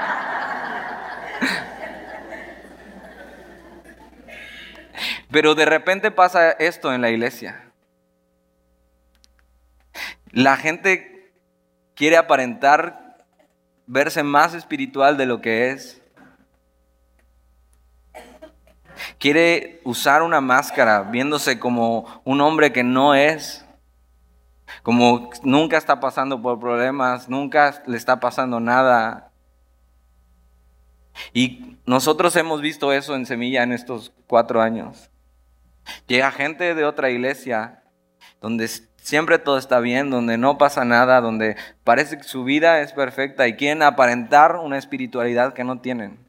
Pero 5.31 5.55
de 5.55 5.67
repente 5.67 6.11
pasa 6.11 6.53
esto 6.53 6.93
en 6.95 7.03
la 7.03 7.11
iglesia. 7.11 7.71
La 10.31 10.57
gente 10.57 11.35
quiere 11.95 12.17
aparentar 12.17 13.08
verse 13.89 14.23
más 14.23 14.55
espiritual 14.55 15.17
de 15.17 15.27
lo 15.27 15.41
que 15.41 15.71
es. 15.71 16.01
Quiere 19.19 19.81
usar 19.85 20.23
una 20.23 20.41
máscara 20.41 21.03
viéndose 21.03 21.59
como 21.59 22.21
un 22.25 22.41
hombre 22.41 22.73
que 22.73 22.85
no 22.85 23.15
es. 23.15 23.65
como 24.83 25.31
nunca 25.43 25.79
está 25.79 25.99
pasando 25.99 26.41
por 26.41 26.61
problemas, 26.61 27.29
nunca 27.29 27.83
le 27.87 27.97
está 27.97 28.21
pasando 28.21 28.61
nada. 28.61 29.33
Y 31.33 31.79
nosotros 31.87 32.37
hemos 32.37 32.61
visto 32.61 32.93
eso 32.93 33.17
en 33.17 33.27
Semilla 33.27 33.63
en 33.63 33.73
estos 33.73 34.13
cuatro 34.27 34.61
años. 34.61 35.11
Llega 36.07 36.31
gente 36.31 36.75
de 36.75 36.85
otra 36.85 37.11
iglesia 37.11 37.83
donde 38.41 38.69
siempre 39.03 39.39
todo 39.39 39.59
está 39.59 39.81
bien, 39.81 40.11
donde 40.11 40.39
no 40.39 40.59
pasa 40.59 40.85
nada, 40.85 41.21
donde 41.21 41.57
parece 41.85 42.19
que 42.19 42.25
su 42.25 42.45
vida 42.45 42.81
es 42.81 42.93
perfecta 42.93 43.49
y 43.49 43.57
quieren 43.57 43.83
aparentar 43.83 44.57
una 44.57 44.79
espiritualidad 44.79 45.55
que 45.55 45.65
no 45.65 45.81
tienen. 45.81 46.29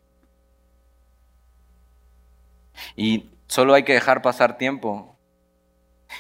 Y 2.96 3.30
solo 3.48 3.74
hay 3.74 3.84
que 3.84 3.94
dejar 3.94 4.22
pasar 4.22 4.58
tiempo. 4.58 5.18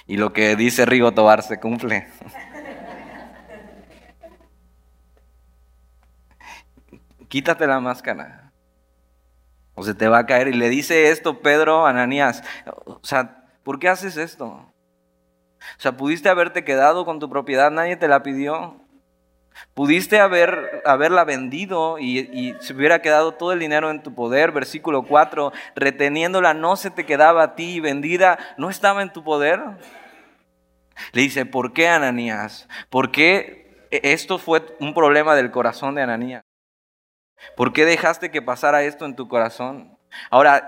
Y 0.06 0.18
lo 0.18 0.34
que 0.34 0.56
dice 0.56 0.86
Rigo 0.86 1.14
Tobar 1.14 1.42
se 1.44 1.60
cumple. 1.60 2.08
Quítate 7.28 7.68
la 7.68 7.80
máscara. 7.80 8.52
O 9.76 9.84
se 9.84 9.94
te 9.94 10.08
va 10.08 10.18
a 10.20 10.26
caer. 10.26 10.48
Y 10.50 10.54
le 10.54 10.70
dice 10.70 11.10
esto 11.10 11.42
Pedro 11.42 11.86
Ananías. 11.86 12.44
O 12.86 13.00
sea, 13.04 13.46
¿por 13.64 13.80
qué 13.80 13.88
haces 13.88 14.18
esto? 14.18 14.70
O 15.78 15.82
sea, 15.82 15.98
pudiste 15.98 16.30
haberte 16.30 16.64
quedado 16.64 17.06
con 17.06 17.20
tu 17.20 17.30
propiedad, 17.30 17.72
nadie 17.72 17.96
te 17.96 18.08
la 18.08 18.24
pidió. 18.24 18.76
Pudiste 19.74 20.20
haber, 20.20 20.82
haberla 20.86 21.26
vendido 21.26 22.00
y, 22.00 22.20
y, 22.20 22.56
se 22.62 22.74
hubiera 22.74 23.02
quedado 23.02 23.34
todo 23.34 23.52
el 23.52 23.60
dinero 23.60 23.92
en 23.92 24.02
tu 24.02 24.14
poder. 24.16 24.52
Versículo 24.52 25.04
4, 25.04 25.52
reteniéndola 25.76 26.54
no 26.54 26.76
se 26.76 26.92
te 26.92 27.06
quedaba 27.06 27.44
a 27.44 27.56
ti, 27.56 27.80
vendida 27.80 28.40
no 28.58 28.70
estaba 28.70 29.02
en 29.02 29.12
tu 29.12 29.24
poder. 29.24 29.60
Le 31.12 31.22
dice, 31.22 31.46
¿por 31.46 31.74
qué 31.74 31.88
Ananías? 31.88 32.68
¿Por 32.90 33.12
qué 33.12 33.88
esto 33.92 34.38
fue 34.38 34.64
un 34.80 34.94
problema 34.94 35.36
del 35.36 35.52
corazón 35.52 35.96
de 35.96 36.04
Ananías? 36.04 36.44
¿Por 37.56 37.74
qué 37.74 37.86
dejaste 37.86 38.32
que 38.32 38.42
pasara 38.42 38.84
esto 38.84 39.06
en 39.06 39.16
tu 39.16 39.28
corazón? 39.28 39.98
Ahora, 40.30 40.66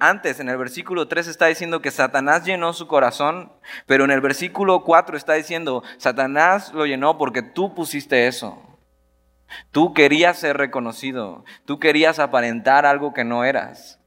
antes 0.00 0.40
en 0.40 0.48
el 0.48 0.56
versículo 0.56 1.08
3 1.08 1.28
está 1.28 1.46
diciendo 1.46 1.82
que 1.82 1.90
Satanás 1.90 2.44
llenó 2.44 2.72
su 2.72 2.86
corazón, 2.86 3.52
pero 3.86 4.04
en 4.04 4.10
el 4.10 4.20
versículo 4.20 4.84
4 4.84 5.16
está 5.16 5.34
diciendo, 5.34 5.82
Satanás 5.98 6.72
lo 6.72 6.86
llenó 6.86 7.18
porque 7.18 7.42
tú 7.42 7.74
pusiste 7.74 8.26
eso. 8.26 8.62
Tú 9.70 9.94
querías 9.94 10.38
ser 10.38 10.56
reconocido, 10.56 11.44
tú 11.64 11.78
querías 11.78 12.18
aparentar 12.18 12.86
algo 12.86 13.14
que 13.14 13.24
no 13.24 13.44
eras. 13.44 13.98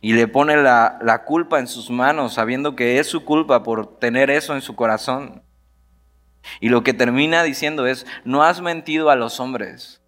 Y 0.00 0.14
le 0.14 0.28
pone 0.28 0.56
la, 0.56 0.98
la 1.02 1.24
culpa 1.24 1.58
en 1.58 1.66
sus 1.66 1.90
manos, 1.90 2.34
sabiendo 2.34 2.74
que 2.74 2.98
es 2.98 3.06
su 3.06 3.24
culpa 3.24 3.62
por 3.62 3.98
tener 3.98 4.30
eso 4.30 4.54
en 4.54 4.62
su 4.62 4.74
corazón. 4.74 5.42
Y 6.60 6.68
lo 6.68 6.82
que 6.82 6.94
termina 6.94 7.42
diciendo 7.42 7.86
es, 7.86 8.06
no 8.24 8.42
has 8.42 8.60
mentido 8.60 9.10
a 9.10 9.16
los 9.16 9.40
hombres, 9.40 10.02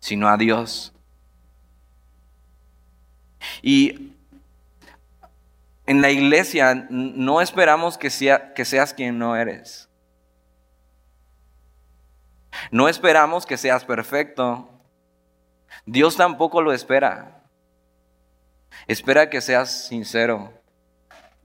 sino 0.00 0.28
a 0.28 0.36
Dios. 0.36 0.94
Y 3.62 4.12
en 5.86 6.02
la 6.02 6.10
iglesia 6.10 6.86
no 6.90 7.40
esperamos 7.40 7.96
que, 7.96 8.10
sea, 8.10 8.52
que 8.54 8.64
seas 8.64 8.92
quien 8.92 9.18
no 9.18 9.36
eres. 9.36 9.88
No 12.70 12.88
esperamos 12.88 13.46
que 13.46 13.56
seas 13.56 13.84
perfecto. 13.84 14.68
Dios 15.86 16.16
tampoco 16.16 16.60
lo 16.60 16.72
espera. 16.72 17.42
Espera 18.86 19.30
que 19.30 19.40
seas 19.40 19.86
sincero, 19.86 20.52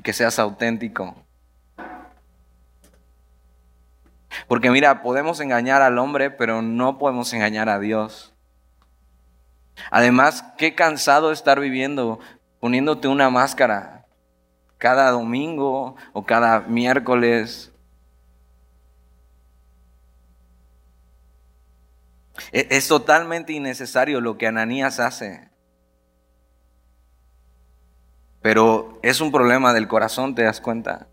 que 0.01 0.13
seas 0.13 0.39
auténtico. 0.39 1.15
Porque 4.47 4.69
mira, 4.69 5.01
podemos 5.01 5.39
engañar 5.39 5.81
al 5.81 5.97
hombre, 5.97 6.31
pero 6.31 6.61
no 6.61 6.97
podemos 6.97 7.31
engañar 7.33 7.69
a 7.69 7.79
Dios. 7.79 8.32
Además, 9.91 10.43
qué 10.57 10.75
cansado 10.75 11.31
estar 11.31 11.59
viviendo 11.59 12.19
poniéndote 12.59 13.07
una 13.07 13.29
máscara 13.29 14.05
cada 14.77 15.11
domingo 15.11 15.95
o 16.11 16.25
cada 16.25 16.59
miércoles. 16.61 17.71
E-, 22.51 22.67
es 22.69 22.87
totalmente 22.87 23.53
innecesario 23.53 24.19
lo 24.19 24.37
que 24.37 24.47
Ananías 24.47 24.99
hace. 24.99 25.49
Pero 28.41 28.99
es 29.03 29.21
un 29.21 29.31
problema 29.31 29.73
del 29.73 29.87
corazón, 29.87 30.35
¿te 30.35 30.43
das 30.43 30.59
cuenta? 30.59 31.07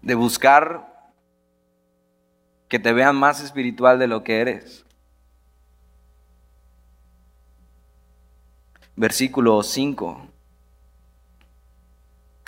De 0.00 0.14
buscar 0.14 1.12
que 2.68 2.78
te 2.78 2.94
vean 2.94 3.16
más 3.16 3.42
espiritual 3.42 3.98
de 3.98 4.06
lo 4.06 4.24
que 4.24 4.40
eres. 4.40 4.86
Versículo 9.00 9.62
5. 9.62 10.28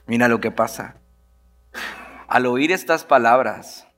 Mira 0.07 0.29
lo 0.29 0.39
que 0.39 0.51
pasa. 0.51 0.97
Al 2.29 2.45
oír 2.45 2.73
estas 2.73 3.05
palabras, 3.05 3.89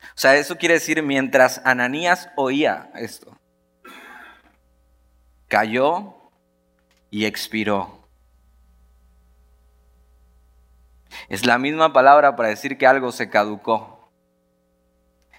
o 0.00 0.14
sea, 0.14 0.36
eso 0.36 0.56
quiere 0.58 0.74
decir 0.74 1.02
mientras 1.02 1.60
Ananías 1.64 2.28
oía 2.36 2.92
esto, 2.94 3.36
cayó 5.48 6.14
y 7.10 7.24
expiró. 7.24 8.06
Es 11.28 11.44
la 11.44 11.58
misma 11.58 11.92
palabra 11.92 12.36
para 12.36 12.50
decir 12.50 12.78
que 12.78 12.86
algo 12.86 13.10
se 13.10 13.28
caducó, 13.28 14.08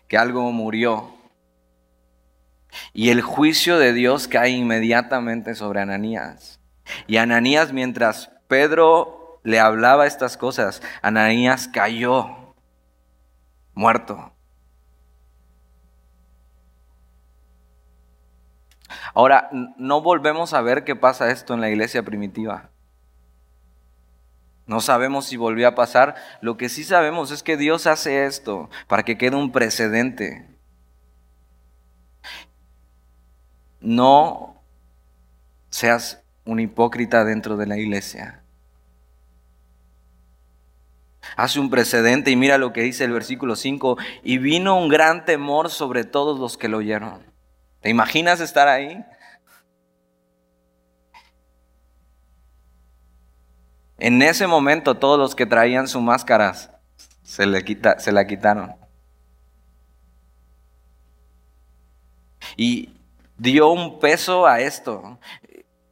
que 0.09 0.17
algo 0.17 0.51
murió. 0.51 1.15
Y 2.93 3.09
el 3.09 3.21
juicio 3.21 3.79
de 3.79 3.91
Dios 3.91 4.27
cae 4.27 4.51
inmediatamente 4.51 5.55
sobre 5.55 5.81
Ananías. 5.81 6.59
Y 7.07 7.17
Ananías, 7.17 7.73
mientras 7.73 8.31
Pedro 8.47 9.39
le 9.43 9.59
hablaba 9.59 10.05
estas 10.05 10.37
cosas, 10.37 10.81
Ananías 11.01 11.67
cayó 11.67 12.53
muerto. 13.73 14.31
Ahora, 19.15 19.49
no 19.77 20.01
volvemos 20.01 20.53
a 20.53 20.61
ver 20.61 20.83
qué 20.83 20.95
pasa 20.95 21.31
esto 21.31 21.53
en 21.53 21.61
la 21.61 21.69
iglesia 21.69 22.03
primitiva. 22.03 22.69
No 24.65 24.81
sabemos 24.81 25.25
si 25.25 25.35
volvió 25.35 25.67
a 25.67 25.75
pasar. 25.75 26.15
Lo 26.41 26.57
que 26.57 26.69
sí 26.69 26.83
sabemos 26.83 27.31
es 27.31 27.43
que 27.43 27.57
Dios 27.57 27.85
hace 27.85 28.25
esto 28.25 28.69
para 28.87 29.03
que 29.03 29.17
quede 29.17 29.35
un 29.35 29.51
precedente. 29.51 30.52
No 33.83 34.55
seas 35.69 36.23
un 36.45 36.59
hipócrita 36.59 37.23
dentro 37.25 37.57
de 37.57 37.67
la 37.67 37.77
iglesia. 37.77 38.41
Hace 41.35 41.59
un 41.59 41.69
precedente 41.69 42.31
y 42.31 42.35
mira 42.35 42.57
lo 42.57 42.73
que 42.73 42.81
dice 42.81 43.03
el 43.03 43.11
versículo 43.11 43.55
5, 43.55 43.97
y 44.23 44.37
vino 44.37 44.77
un 44.77 44.89
gran 44.89 45.25
temor 45.25 45.69
sobre 45.69 46.03
todos 46.03 46.39
los 46.39 46.57
que 46.57 46.69
lo 46.69 46.77
oyeron. 46.77 47.23
¿Te 47.81 47.89
imaginas 47.89 48.39
estar 48.39 48.67
ahí? 48.67 49.05
En 53.97 54.21
ese 54.21 54.47
momento 54.47 54.95
todos 54.95 55.19
los 55.19 55.35
que 55.35 55.45
traían 55.45 55.87
sus 55.87 56.01
máscaras 56.01 56.71
se, 57.23 57.45
le 57.45 57.63
se 57.99 58.11
la 58.11 58.27
quitaron. 58.27 58.75
Y 62.57 62.93
dio 63.37 63.69
un 63.69 63.99
peso 63.99 64.47
a 64.47 64.59
esto. 64.59 65.19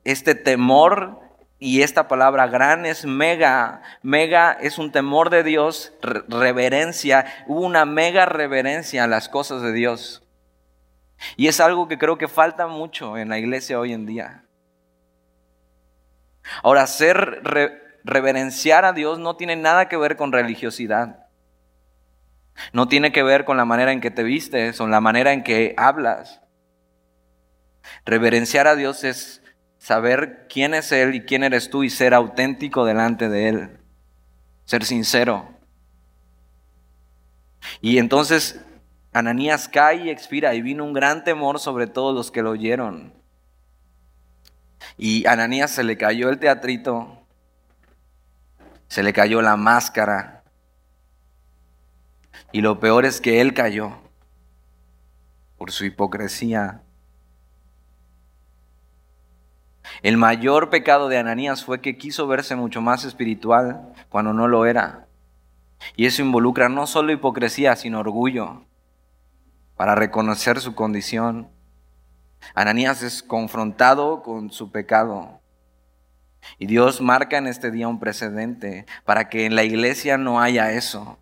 Este 0.04 0.36
temor 0.36 1.20
y 1.60 1.84
esta 1.84 2.08
palabra 2.08 2.48
gran 2.48 2.86
es 2.86 3.06
mega. 3.06 3.82
Mega 4.02 4.52
es 4.54 4.78
un 4.78 4.92
temor 4.92 5.30
de 5.30 5.44
Dios, 5.44 5.94
reverencia. 6.28 7.26
Hubo 7.48 7.62
una 7.62 7.86
mega 7.86 8.26
reverencia 8.26 9.04
a 9.04 9.08
las 9.08 9.30
cosas 9.30 9.62
de 9.62 9.72
Dios. 9.72 10.24
Y 11.38 11.48
es 11.48 11.60
algo 11.60 11.88
que 11.88 12.00
creo 12.00 12.18
que 12.18 12.28
falta 12.28 12.66
mucho 12.68 13.18
en 13.18 13.30
la 13.30 13.38
iglesia 13.38 13.80
hoy 13.80 13.94
en 13.94 14.08
día. 14.08 14.46
Ahora, 16.64 16.88
ser 16.88 17.44
reverenciar 18.04 18.86
a 18.86 18.94
Dios 18.94 19.20
no 19.20 19.36
tiene 19.36 19.56
nada 19.56 19.88
que 19.88 19.98
ver 19.98 20.18
con 20.18 20.32
religiosidad. 20.32 21.28
No 22.74 22.88
tiene 22.88 23.12
que 23.12 23.24
ver 23.24 23.46
con 23.46 23.58
la 23.58 23.66
manera 23.66 23.92
en 23.92 24.02
que 24.02 24.12
te 24.12 24.24
vistes 24.24 24.82
o 24.82 24.88
la 24.88 25.00
manera 25.00 25.34
en 25.34 25.44
que 25.44 25.74
hablas. 25.78 26.42
Reverenciar 28.06 28.68
a 28.68 28.76
Dios 28.76 29.04
es 29.04 29.42
saber 29.78 30.48
quién 30.50 30.74
es 30.74 30.92
Él 30.92 31.16
y 31.16 31.26
quién 31.26 31.44
eres 31.44 31.70
tú 31.70 31.84
y 31.84 31.90
ser 31.90 32.14
auténtico 32.14 32.86
delante 32.86 33.30
de 33.30 33.50
Él. 33.50 33.80
Ser 34.66 34.86
sincero. 34.86 35.50
Y 37.82 37.98
entonces 37.98 38.62
Ananías 39.14 39.68
cae 39.68 40.06
y 40.06 40.10
expira 40.10 40.54
y 40.56 40.62
vino 40.62 40.84
un 40.84 40.94
gran 40.94 41.24
temor 41.24 41.60
sobre 41.60 41.88
todos 41.88 42.16
los 42.16 42.32
que 42.32 42.42
lo 42.42 42.52
oyeron. 42.52 43.14
Y 44.98 45.26
Ananías 45.28 45.72
se 45.72 45.84
le 45.84 45.98
cayó 45.98 46.30
el 46.30 46.40
teatrito, 46.40 47.26
se 48.88 49.04
le 49.04 49.14
cayó 49.14 49.42
la 49.42 49.58
máscara. 49.58 50.44
Y 52.52 52.62
lo 52.62 52.80
peor 52.80 53.06
es 53.06 53.22
que 53.22 53.42
él 53.42 53.54
cayó 53.54 53.98
por 55.58 55.72
su 55.72 55.86
hipocresía. 55.86 56.82
El 60.02 60.18
mayor 60.18 60.70
pecado 60.70 61.10
de 61.10 61.18
Ananías 61.18 61.64
fue 61.64 61.82
que 61.82 61.98
quiso 61.98 62.28
verse 62.28 62.56
mucho 62.56 62.82
más 62.82 63.04
espiritual 63.04 63.94
cuando 64.10 64.34
no 64.34 64.48
lo 64.48 64.66
era. 64.66 65.08
Y 65.96 66.06
eso 66.06 66.22
involucra 66.22 66.70
no 66.70 66.88
solo 66.88 67.12
hipocresía, 67.12 67.76
sino 67.76 68.00
orgullo 68.00 68.66
para 69.76 69.96
reconocer 69.96 70.60
su 70.60 70.76
condición. 70.76 71.50
Ananías 72.54 73.02
es 73.02 73.24
confrontado 73.24 74.22
con 74.22 74.52
su 74.52 74.72
pecado. 74.72 75.42
Y 76.58 76.68
Dios 76.68 77.02
marca 77.02 77.38
en 77.38 77.48
este 77.48 77.72
día 77.72 77.88
un 77.88 78.00
precedente 78.00 78.86
para 79.06 79.30
que 79.30 79.46
en 79.46 79.56
la 79.56 79.64
iglesia 79.64 80.18
no 80.18 80.40
haya 80.40 80.72
eso. 80.72 81.18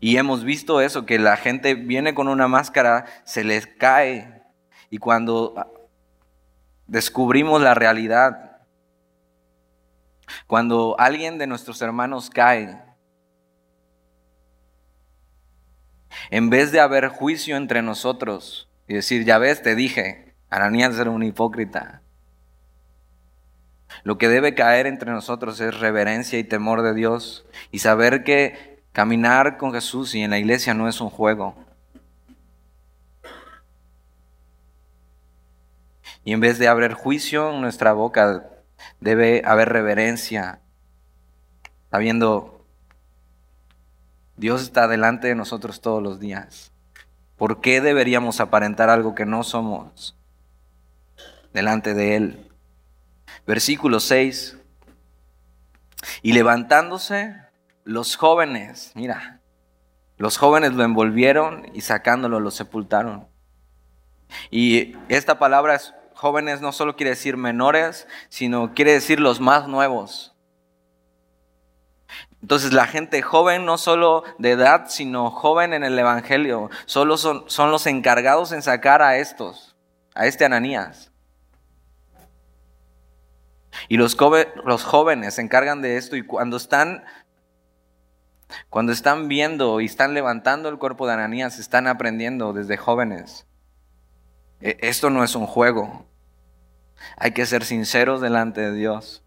Y 0.00 0.16
hemos 0.16 0.44
visto 0.44 0.80
eso, 0.80 1.06
que 1.06 1.18
la 1.18 1.36
gente 1.36 1.74
viene 1.74 2.14
con 2.14 2.28
una 2.28 2.48
máscara, 2.48 3.04
se 3.24 3.44
les 3.44 3.66
cae. 3.66 4.42
Y 4.90 4.98
cuando 4.98 5.54
descubrimos 6.92 7.62
la 7.62 7.72
realidad, 7.72 8.58
cuando 10.46 10.94
alguien 10.98 11.38
de 11.38 11.46
nuestros 11.46 11.80
hermanos 11.82 12.30
cae, 12.30 12.80
en 16.30 16.50
vez 16.50 16.70
de 16.70 16.80
haber 16.80 17.08
juicio 17.08 17.56
entre 17.56 17.82
nosotros 17.82 18.68
y 18.86 18.94
decir, 18.94 19.24
ya 19.24 19.38
ves, 19.38 19.62
te 19.62 19.74
dije, 19.74 20.36
Ananías 20.50 20.98
era 20.98 21.10
un 21.10 21.22
hipócrita. 21.22 22.02
Lo 24.04 24.18
que 24.18 24.28
debe 24.28 24.54
caer 24.54 24.86
entre 24.86 25.10
nosotros 25.10 25.60
es 25.60 25.80
reverencia 25.80 26.38
y 26.38 26.44
temor 26.44 26.82
de 26.82 26.94
Dios 26.94 27.46
y 27.70 27.78
saber 27.78 28.22
que 28.22 28.72
Caminar 28.92 29.56
con 29.56 29.72
Jesús 29.72 30.14
y 30.14 30.20
en 30.20 30.30
la 30.30 30.38
iglesia 30.38 30.74
no 30.74 30.86
es 30.86 31.00
un 31.00 31.08
juego. 31.08 31.56
Y 36.24 36.32
en 36.32 36.40
vez 36.40 36.58
de 36.58 36.68
haber 36.68 36.94
juicio 36.94 37.52
nuestra 37.52 37.92
boca, 37.92 38.48
debe 39.00 39.42
haber 39.44 39.70
reverencia, 39.70 40.60
sabiendo, 41.90 42.64
Dios 44.36 44.62
está 44.62 44.88
delante 44.88 45.28
de 45.28 45.34
nosotros 45.34 45.80
todos 45.80 46.02
los 46.02 46.20
días. 46.20 46.72
¿Por 47.36 47.60
qué 47.60 47.80
deberíamos 47.80 48.40
aparentar 48.40 48.88
algo 48.88 49.14
que 49.14 49.26
no 49.26 49.42
somos 49.42 50.16
delante 51.52 51.94
de 51.94 52.16
Él? 52.16 52.52
Versículo 53.46 53.98
6. 53.98 54.58
Y 56.22 56.32
levantándose, 56.32 57.36
los 57.84 58.16
jóvenes, 58.16 58.92
mira, 58.94 59.40
los 60.18 60.36
jóvenes 60.36 60.72
lo 60.72 60.84
envolvieron 60.84 61.66
y 61.74 61.80
sacándolo 61.80 62.38
lo 62.38 62.52
sepultaron. 62.52 63.26
Y 64.50 64.96
esta 65.08 65.38
palabra 65.38 65.80
jóvenes 66.22 66.60
no 66.60 66.70
solo 66.70 66.94
quiere 66.94 67.10
decir 67.10 67.36
menores, 67.36 68.06
sino 68.28 68.74
quiere 68.74 68.92
decir 68.92 69.18
los 69.18 69.40
más 69.40 69.66
nuevos. 69.66 70.36
Entonces 72.40 72.72
la 72.72 72.86
gente 72.86 73.22
joven, 73.22 73.64
no 73.66 73.76
solo 73.76 74.22
de 74.38 74.52
edad, 74.52 74.84
sino 74.86 75.32
joven 75.32 75.72
en 75.72 75.82
el 75.82 75.98
Evangelio, 75.98 76.70
solo 76.86 77.16
son, 77.16 77.42
son 77.48 77.72
los 77.72 77.88
encargados 77.88 78.52
en 78.52 78.62
sacar 78.62 79.02
a 79.02 79.16
estos, 79.16 79.74
a 80.14 80.26
este 80.26 80.44
Ananías. 80.44 81.10
Y 83.88 83.96
los, 83.96 84.14
jóvenes 84.14 85.34
se 85.34 85.42
encargan 85.42 85.82
de 85.82 85.96
esto 85.96 86.14
y 86.14 86.22
cuando 86.24 86.56
están 86.56 87.02
cuando 88.70 88.92
están 88.92 89.26
viendo 89.26 89.80
y 89.80 89.86
están 89.86 90.14
levantando 90.14 90.68
el 90.68 90.78
cuerpo 90.78 91.08
de 91.08 91.14
Ananías, 91.14 91.58
están 91.58 91.88
aprendiendo 91.88 92.52
desde 92.52 92.76
jóvenes. 92.76 93.48
E, 94.60 94.76
esto 94.82 95.10
no 95.10 95.24
es 95.24 95.34
un 95.34 95.46
juego. 95.46 96.11
Hay 97.16 97.32
que 97.32 97.46
ser 97.46 97.64
sinceros 97.64 98.20
delante 98.20 98.60
de 98.60 98.72
Dios. 98.72 99.22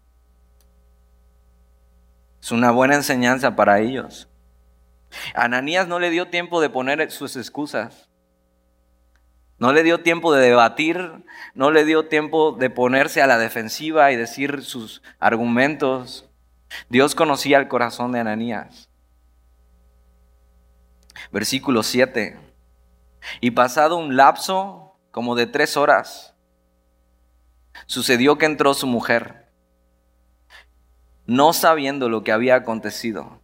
Es 2.40 2.52
una 2.52 2.70
buena 2.70 2.94
enseñanza 2.94 3.56
para 3.56 3.80
ellos. 3.80 4.28
Ananías 5.34 5.88
no 5.88 5.98
le 5.98 6.10
dio 6.10 6.28
tiempo 6.28 6.60
de 6.60 6.70
poner 6.70 7.10
sus 7.10 7.36
excusas. 7.36 8.08
No 9.58 9.72
le 9.72 9.82
dio 9.82 10.02
tiempo 10.02 10.34
de 10.34 10.46
debatir, 10.46 11.24
no 11.54 11.70
le 11.70 11.84
dio 11.84 12.08
tiempo 12.08 12.52
de 12.52 12.68
ponerse 12.68 13.22
a 13.22 13.26
la 13.26 13.38
defensiva 13.38 14.12
y 14.12 14.16
decir 14.16 14.62
sus 14.62 15.02
argumentos. 15.18 16.28
Dios 16.88 17.14
conocía 17.14 17.58
el 17.58 17.68
corazón 17.68 18.12
de 18.12 18.20
Ananías. 18.20 18.90
Versículo 21.32 21.82
7. 21.82 22.38
Y 23.40 23.52
pasado 23.52 23.96
un 23.96 24.16
lapso 24.16 24.98
como 25.10 25.34
de 25.34 25.46
tres 25.46 25.76
horas, 25.76 26.35
sucedió 27.84 28.38
que 28.38 28.46
entró 28.46 28.72
su 28.72 28.86
mujer, 28.86 29.50
no 31.26 31.52
sabiendo 31.52 32.08
lo 32.08 32.24
que 32.24 32.32
había 32.32 32.56
acontecido. 32.56 33.40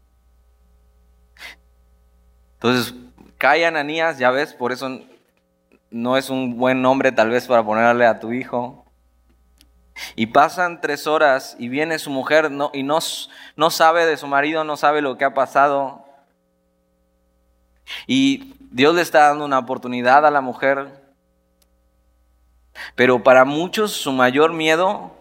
Entonces, 2.54 2.94
cae 3.38 3.66
Ananías, 3.66 4.18
ya 4.18 4.30
ves, 4.30 4.54
por 4.54 4.72
eso 4.72 5.00
no 5.90 6.16
es 6.16 6.30
un 6.30 6.56
buen 6.56 6.80
nombre 6.80 7.12
tal 7.12 7.28
vez 7.28 7.46
para 7.46 7.64
ponerle 7.64 8.06
a 8.06 8.18
tu 8.18 8.32
hijo. 8.32 8.86
Y 10.16 10.26
pasan 10.26 10.80
tres 10.80 11.06
horas 11.06 11.54
y 11.58 11.68
viene 11.68 11.98
su 11.98 12.08
mujer 12.10 12.50
y 12.72 12.82
no 12.82 13.00
sabe 13.70 14.06
de 14.06 14.16
su 14.16 14.26
marido, 14.26 14.64
no 14.64 14.76
sabe 14.76 15.02
lo 15.02 15.18
que 15.18 15.24
ha 15.24 15.34
pasado. 15.34 16.06
Y 18.06 18.54
Dios 18.70 18.94
le 18.94 19.02
está 19.02 19.28
dando 19.28 19.44
una 19.44 19.58
oportunidad 19.58 20.24
a 20.24 20.30
la 20.30 20.40
mujer. 20.40 21.01
Pero 22.94 23.22
para 23.22 23.44
muchos 23.44 23.92
su 23.92 24.12
mayor 24.12 24.52
miedo 24.52 25.16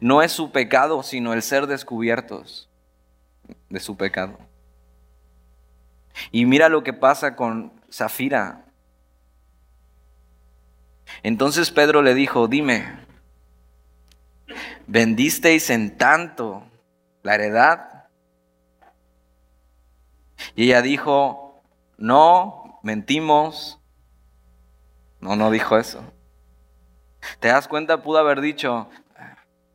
no 0.00 0.22
es 0.22 0.32
su 0.32 0.50
pecado, 0.50 1.02
sino 1.02 1.32
el 1.32 1.42
ser 1.42 1.66
descubiertos 1.66 2.68
de 3.68 3.80
su 3.80 3.96
pecado. 3.96 4.38
Y 6.30 6.44
mira 6.46 6.68
lo 6.68 6.82
que 6.82 6.92
pasa 6.92 7.36
con 7.36 7.72
Zafira. 7.90 8.64
Entonces 11.22 11.70
Pedro 11.70 12.02
le 12.02 12.14
dijo, 12.14 12.46
dime, 12.46 12.98
¿vendisteis 14.86 15.70
en 15.70 15.96
tanto 15.96 16.64
la 17.22 17.34
heredad? 17.34 18.08
Y 20.54 20.64
ella 20.64 20.82
dijo, 20.82 21.62
no, 21.96 22.80
mentimos. 22.82 23.78
No, 25.20 25.36
no 25.36 25.50
dijo 25.50 25.76
eso. 25.76 26.02
¿Te 27.40 27.48
das 27.48 27.68
cuenta? 27.68 28.02
Pudo 28.02 28.18
haber 28.18 28.42
dicho, 28.42 28.80
o 28.80 28.88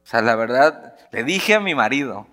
sea, 0.04 0.22
la 0.22 0.36
verdad, 0.36 0.96
le 1.12 1.24
dije 1.24 1.56
a 1.56 1.60
mi 1.60 1.74
marido 1.74 2.28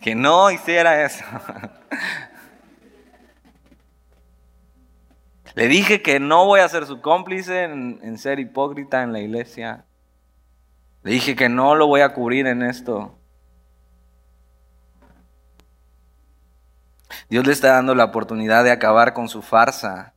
que 0.00 0.14
no 0.14 0.50
hiciera 0.50 1.04
eso. 1.04 1.24
le 5.54 5.68
dije 5.68 6.00
que 6.00 6.18
no 6.18 6.46
voy 6.46 6.60
a 6.60 6.68
ser 6.68 6.86
su 6.86 7.02
cómplice 7.02 7.64
en, 7.64 8.00
en 8.02 8.16
ser 8.16 8.40
hipócrita 8.40 9.02
en 9.02 9.12
la 9.12 9.20
iglesia. 9.20 9.84
Le 11.02 11.12
dije 11.12 11.36
que 11.36 11.50
no 11.50 11.74
lo 11.74 11.86
voy 11.86 12.00
a 12.00 12.14
cubrir 12.14 12.46
en 12.46 12.62
esto. 12.62 13.18
Dios 17.28 17.46
le 17.46 17.52
está 17.52 17.72
dando 17.72 17.94
la 17.94 18.04
oportunidad 18.04 18.64
de 18.64 18.70
acabar 18.70 19.12
con 19.12 19.28
su 19.28 19.42
farsa, 19.42 20.14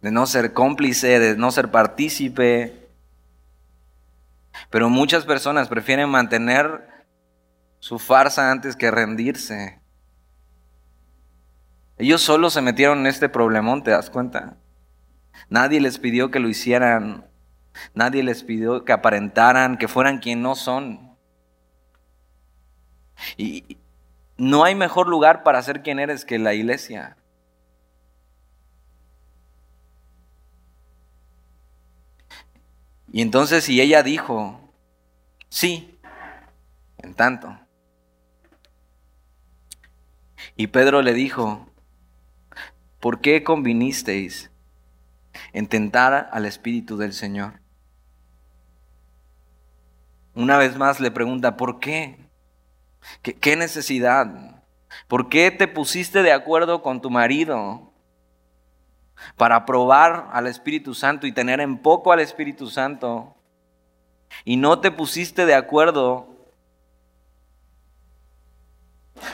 de 0.00 0.10
no 0.10 0.26
ser 0.26 0.52
cómplice, 0.52 1.20
de 1.20 1.36
no 1.36 1.52
ser 1.52 1.70
partícipe. 1.70 2.89
Pero 4.68 4.90
muchas 4.90 5.24
personas 5.24 5.68
prefieren 5.68 6.08
mantener 6.10 7.04
su 7.78 7.98
farsa 7.98 8.50
antes 8.50 8.76
que 8.76 8.90
rendirse. 8.90 9.80
Ellos 11.96 12.20
solo 12.20 12.50
se 12.50 12.62
metieron 12.62 13.00
en 13.00 13.06
este 13.06 13.28
problemón, 13.28 13.82
¿te 13.82 13.90
das 13.90 14.10
cuenta? 14.10 14.56
Nadie 15.48 15.80
les 15.80 15.98
pidió 15.98 16.30
que 16.30 16.40
lo 16.40 16.48
hicieran. 16.48 17.26
Nadie 17.94 18.22
les 18.22 18.42
pidió 18.42 18.84
que 18.84 18.92
aparentaran, 18.92 19.78
que 19.78 19.88
fueran 19.88 20.18
quien 20.18 20.42
no 20.42 20.54
son. 20.54 21.16
Y, 23.36 23.78
no 24.36 24.64
hay 24.64 24.74
mejor 24.74 25.08
lugar 25.08 25.42
para 25.42 25.62
ser 25.62 25.82
quien 25.82 25.98
eres 25.98 26.24
que 26.24 26.38
la 26.38 26.54
iglesia. 26.54 27.18
Y 33.12 33.22
entonces 33.22 33.68
ella 33.68 34.02
dijo, 34.02 34.72
sí, 35.48 35.98
en 36.98 37.14
tanto. 37.14 37.58
Y 40.56 40.68
Pedro 40.68 41.02
le 41.02 41.12
dijo, 41.12 41.68
¿por 43.00 43.20
qué 43.20 43.42
convinisteis 43.42 44.50
en 45.52 45.66
tentar 45.66 46.28
al 46.32 46.46
Espíritu 46.46 46.96
del 46.96 47.12
Señor? 47.12 47.60
Una 50.34 50.56
vez 50.56 50.76
más 50.76 51.00
le 51.00 51.10
pregunta, 51.10 51.56
¿por 51.56 51.80
qué? 51.80 52.30
¿Qué, 53.22 53.56
necesidad? 53.56 54.62
¿Por 55.08 55.28
qué 55.28 55.50
te 55.50 55.66
pusiste 55.66 56.22
de 56.22 56.32
acuerdo 56.32 56.82
con 56.82 57.00
tu 57.00 57.10
marido 57.10 57.89
para 59.36 59.64
probar 59.66 60.28
al 60.32 60.46
Espíritu 60.46 60.94
Santo 60.94 61.26
y 61.26 61.32
tener 61.32 61.60
en 61.60 61.78
poco 61.78 62.12
al 62.12 62.20
Espíritu 62.20 62.68
Santo? 62.68 63.34
Y 64.44 64.56
no 64.56 64.80
te 64.80 64.90
pusiste 64.90 65.46
de 65.46 65.54
acuerdo 65.54 66.28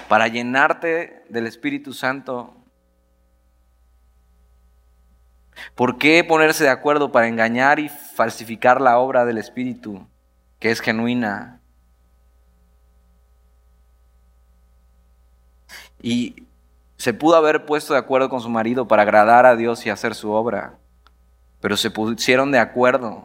para 0.09 0.29
llenarte 0.29 1.25
del 1.29 1.47
Espíritu 1.47 1.93
Santo. 1.93 2.55
¿Por 5.75 5.99
qué 5.99 6.23
ponerse 6.25 6.65
de 6.65 6.71
acuerdo 6.71 7.13
para 7.13 7.29
engañar 7.29 7.79
y 7.79 7.89
falsificar 7.89 8.81
la 8.81 8.99
obra 8.99 9.25
del 9.25 9.39
Espíritu, 9.39 10.07
que 10.59 10.71
es 10.71 10.81
genuina? 10.81 11.61
Y 16.01 16.46
se 16.97 17.13
pudo 17.13 17.37
haber 17.37 17.67
puesto 17.67 17.93
de 17.93 17.99
acuerdo 17.99 18.29
con 18.29 18.41
su 18.41 18.49
marido 18.49 18.89
para 18.89 19.03
agradar 19.03 19.47
a 19.47 19.57
Dios 19.57 19.85
y 19.87 19.91
hacer 19.91 20.15
su 20.15 20.31
obra, 20.31 20.79
pero 21.61 21.77
se 21.77 21.91
pusieron 21.91 22.51
de 22.53 22.59
acuerdo 22.59 23.25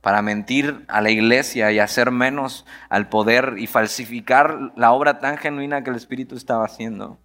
para 0.00 0.22
mentir 0.22 0.84
a 0.88 1.00
la 1.00 1.10
iglesia 1.10 1.72
y 1.72 1.78
hacer 1.78 2.10
menos 2.10 2.66
al 2.90 3.08
poder 3.08 3.54
y 3.58 3.66
falsificar 3.66 4.72
la 4.76 4.92
obra 4.92 5.18
tan 5.18 5.38
genuina 5.38 5.82
que 5.82 5.90
el 5.90 5.96
Espíritu 5.96 6.36
estaba 6.36 6.64
haciendo. 6.64 7.18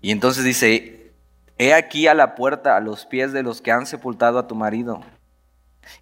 Y 0.00 0.10
entonces 0.10 0.44
dice, 0.44 1.12
he 1.58 1.74
aquí 1.74 2.06
a 2.06 2.14
la 2.14 2.34
puerta 2.34 2.76
a 2.76 2.80
los 2.80 3.06
pies 3.06 3.32
de 3.32 3.42
los 3.42 3.60
que 3.60 3.72
han 3.72 3.86
sepultado 3.86 4.38
a 4.38 4.46
tu 4.46 4.54
marido 4.54 5.00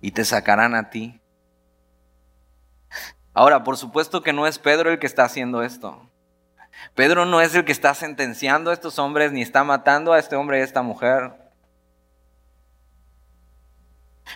y 0.00 0.10
te 0.12 0.24
sacarán 0.24 0.74
a 0.74 0.90
ti. 0.90 1.20
Ahora, 3.34 3.64
por 3.64 3.76
supuesto 3.76 4.22
que 4.22 4.32
no 4.32 4.46
es 4.46 4.58
Pedro 4.58 4.90
el 4.90 4.98
que 4.98 5.06
está 5.06 5.24
haciendo 5.24 5.62
esto. 5.62 6.10
Pedro 6.94 7.24
no 7.24 7.40
es 7.40 7.54
el 7.54 7.64
que 7.64 7.72
está 7.72 7.94
sentenciando 7.94 8.70
a 8.70 8.74
estos 8.74 8.98
hombres 8.98 9.32
ni 9.32 9.42
está 9.42 9.64
matando 9.64 10.12
a 10.12 10.18
este 10.18 10.36
hombre 10.36 10.58
y 10.58 10.60
a 10.60 10.64
esta 10.64 10.82
mujer. 10.82 11.32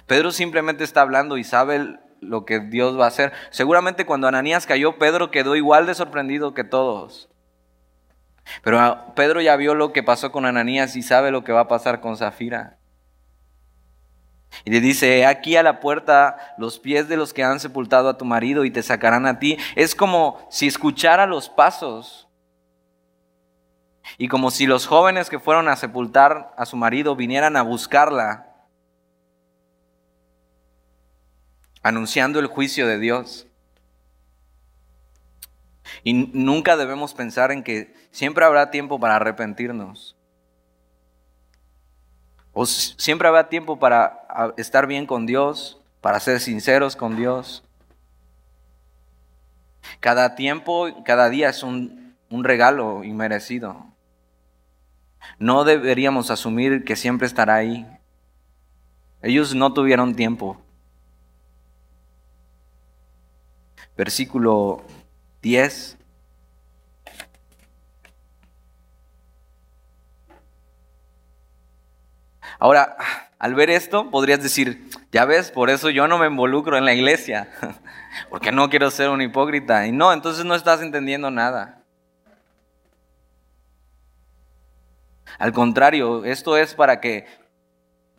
Pedro 0.07 0.31
simplemente 0.33 0.85
está 0.85 1.03
hablando 1.03 1.37
y 1.37 1.44
sabe 1.44 1.98
lo 2.20 2.44
que 2.44 2.61
Dios 2.61 2.98
va 2.98 3.07
a 3.07 3.09
hacer. 3.09 3.33
Seguramente 3.50 4.07
cuando 4.07 4.29
Ananías 4.29 4.66
cayó, 4.66 4.98
Pedro 4.98 5.31
quedó 5.31 5.57
igual 5.57 5.87
de 5.87 5.94
sorprendido 5.94 6.55
que 6.55 6.64
todos. 6.64 7.29
Pero 8.62 9.12
Pedro 9.14 9.40
ya 9.40 9.57
vio 9.57 9.74
lo 9.74 9.92
que 9.92 10.03
pasó 10.03 10.33
con 10.33 10.46
Ananías 10.46 10.96
y 10.96 11.03
sabe 11.03 11.31
lo 11.31 11.44
que 11.44 11.53
va 11.53 11.61
a 11.61 11.68
pasar 11.68 12.00
con 12.00 12.16
Zafira. 12.16 12.79
Y 14.64 14.70
le 14.70 14.81
dice, 14.81 15.26
aquí 15.26 15.57
a 15.57 15.62
la 15.62 15.81
puerta 15.81 16.55
los 16.59 16.79
pies 16.79 17.09
de 17.09 17.16
los 17.16 17.33
que 17.33 17.44
han 17.44 17.61
sepultado 17.61 18.09
a 18.09 18.18
tu 18.18 18.24
marido 18.24 18.64
y 18.64 18.70
te 18.70 18.83
sacarán 18.83 19.26
a 19.26 19.38
ti. 19.38 19.57
Es 19.76 19.94
como 19.94 20.46
si 20.50 20.66
escuchara 20.66 21.26
los 21.26 21.48
pasos. 21.48 22.30
Y 24.18 24.29
como 24.29 24.51
si 24.51 24.66
los 24.66 24.87
jóvenes 24.87 25.31
que 25.31 25.38
fueron 25.38 25.68
a 25.68 25.77
sepultar 25.77 26.53
a 26.57 26.66
su 26.66 26.77
marido 26.77 27.16
vinieran 27.16 27.57
a 27.57 27.62
buscarla 27.62 28.46
anunciando 31.83 32.38
el 32.40 32.46
juicio 32.46 32.87
de 32.87 32.99
Dios. 32.99 33.46
Y 36.03 36.12
nunca 36.12 36.77
debemos 36.77 37.14
pensar 37.14 37.53
en 37.53 37.62
que 37.62 37.94
siempre 38.11 38.44
habrá 38.44 38.70
tiempo 38.70 38.99
para 38.99 39.16
arrepentirnos. 39.16 40.16
O 42.53 42.66
siempre 42.66 43.29
habrá 43.29 43.49
tiempo 43.49 43.79
para 43.79 44.27
estar 44.57 44.87
bien 44.87 45.07
con 45.07 45.27
Dios, 45.27 45.81
para 46.01 46.20
ser 46.20 46.40
sinceros 46.40 46.96
con 46.96 47.16
Dios. 47.16 47.62
Cada 50.01 50.35
tiempo, 50.35 50.88
cada 51.05 51.29
día 51.29 51.49
es 51.51 51.62
un, 51.62 52.16
un 52.29 52.44
regalo 52.44 53.05
inmerecido. 53.05 53.87
No 55.39 55.65
deberíamos 55.65 56.31
asumir 56.31 56.85
que 56.85 56.97
siempre 56.97 57.27
estará 57.27 57.55
ahí. 57.57 57.87
Ellos 59.23 59.55
no 59.55 59.73
tuvieron 59.73 60.15
tiempo. 60.15 60.61
versículo 64.01 64.83
10. 65.43 65.99
Ahora, 72.59 72.97
al 73.39 73.55
ver 73.55 73.69
esto, 73.69 74.11
podrías 74.11 74.43
decir, 74.43 74.89
ya 75.13 75.27
ves, 75.27 75.51
por 75.51 75.69
eso 75.69 75.91
yo 75.91 76.09
no 76.09 76.17
me 76.17 76.29
involucro 76.29 76.79
en 76.79 76.87
la 76.87 76.95
iglesia, 76.95 77.51
porque 78.31 78.53
no 78.53 78.71
quiero 78.71 78.91
ser 78.91 79.11
un 79.11 79.21
hipócrita. 79.21 79.87
Y 79.87 79.93
no, 79.93 80.15
entonces 80.15 80.47
no 80.47 80.55
estás 80.55 80.81
entendiendo 80.81 81.31
nada. 81.31 81.80
Al 85.40 85.55
contrario, 85.55 86.22
esto 86.26 86.59
es 86.59 86.74
para 86.74 87.00
que 87.00 87.26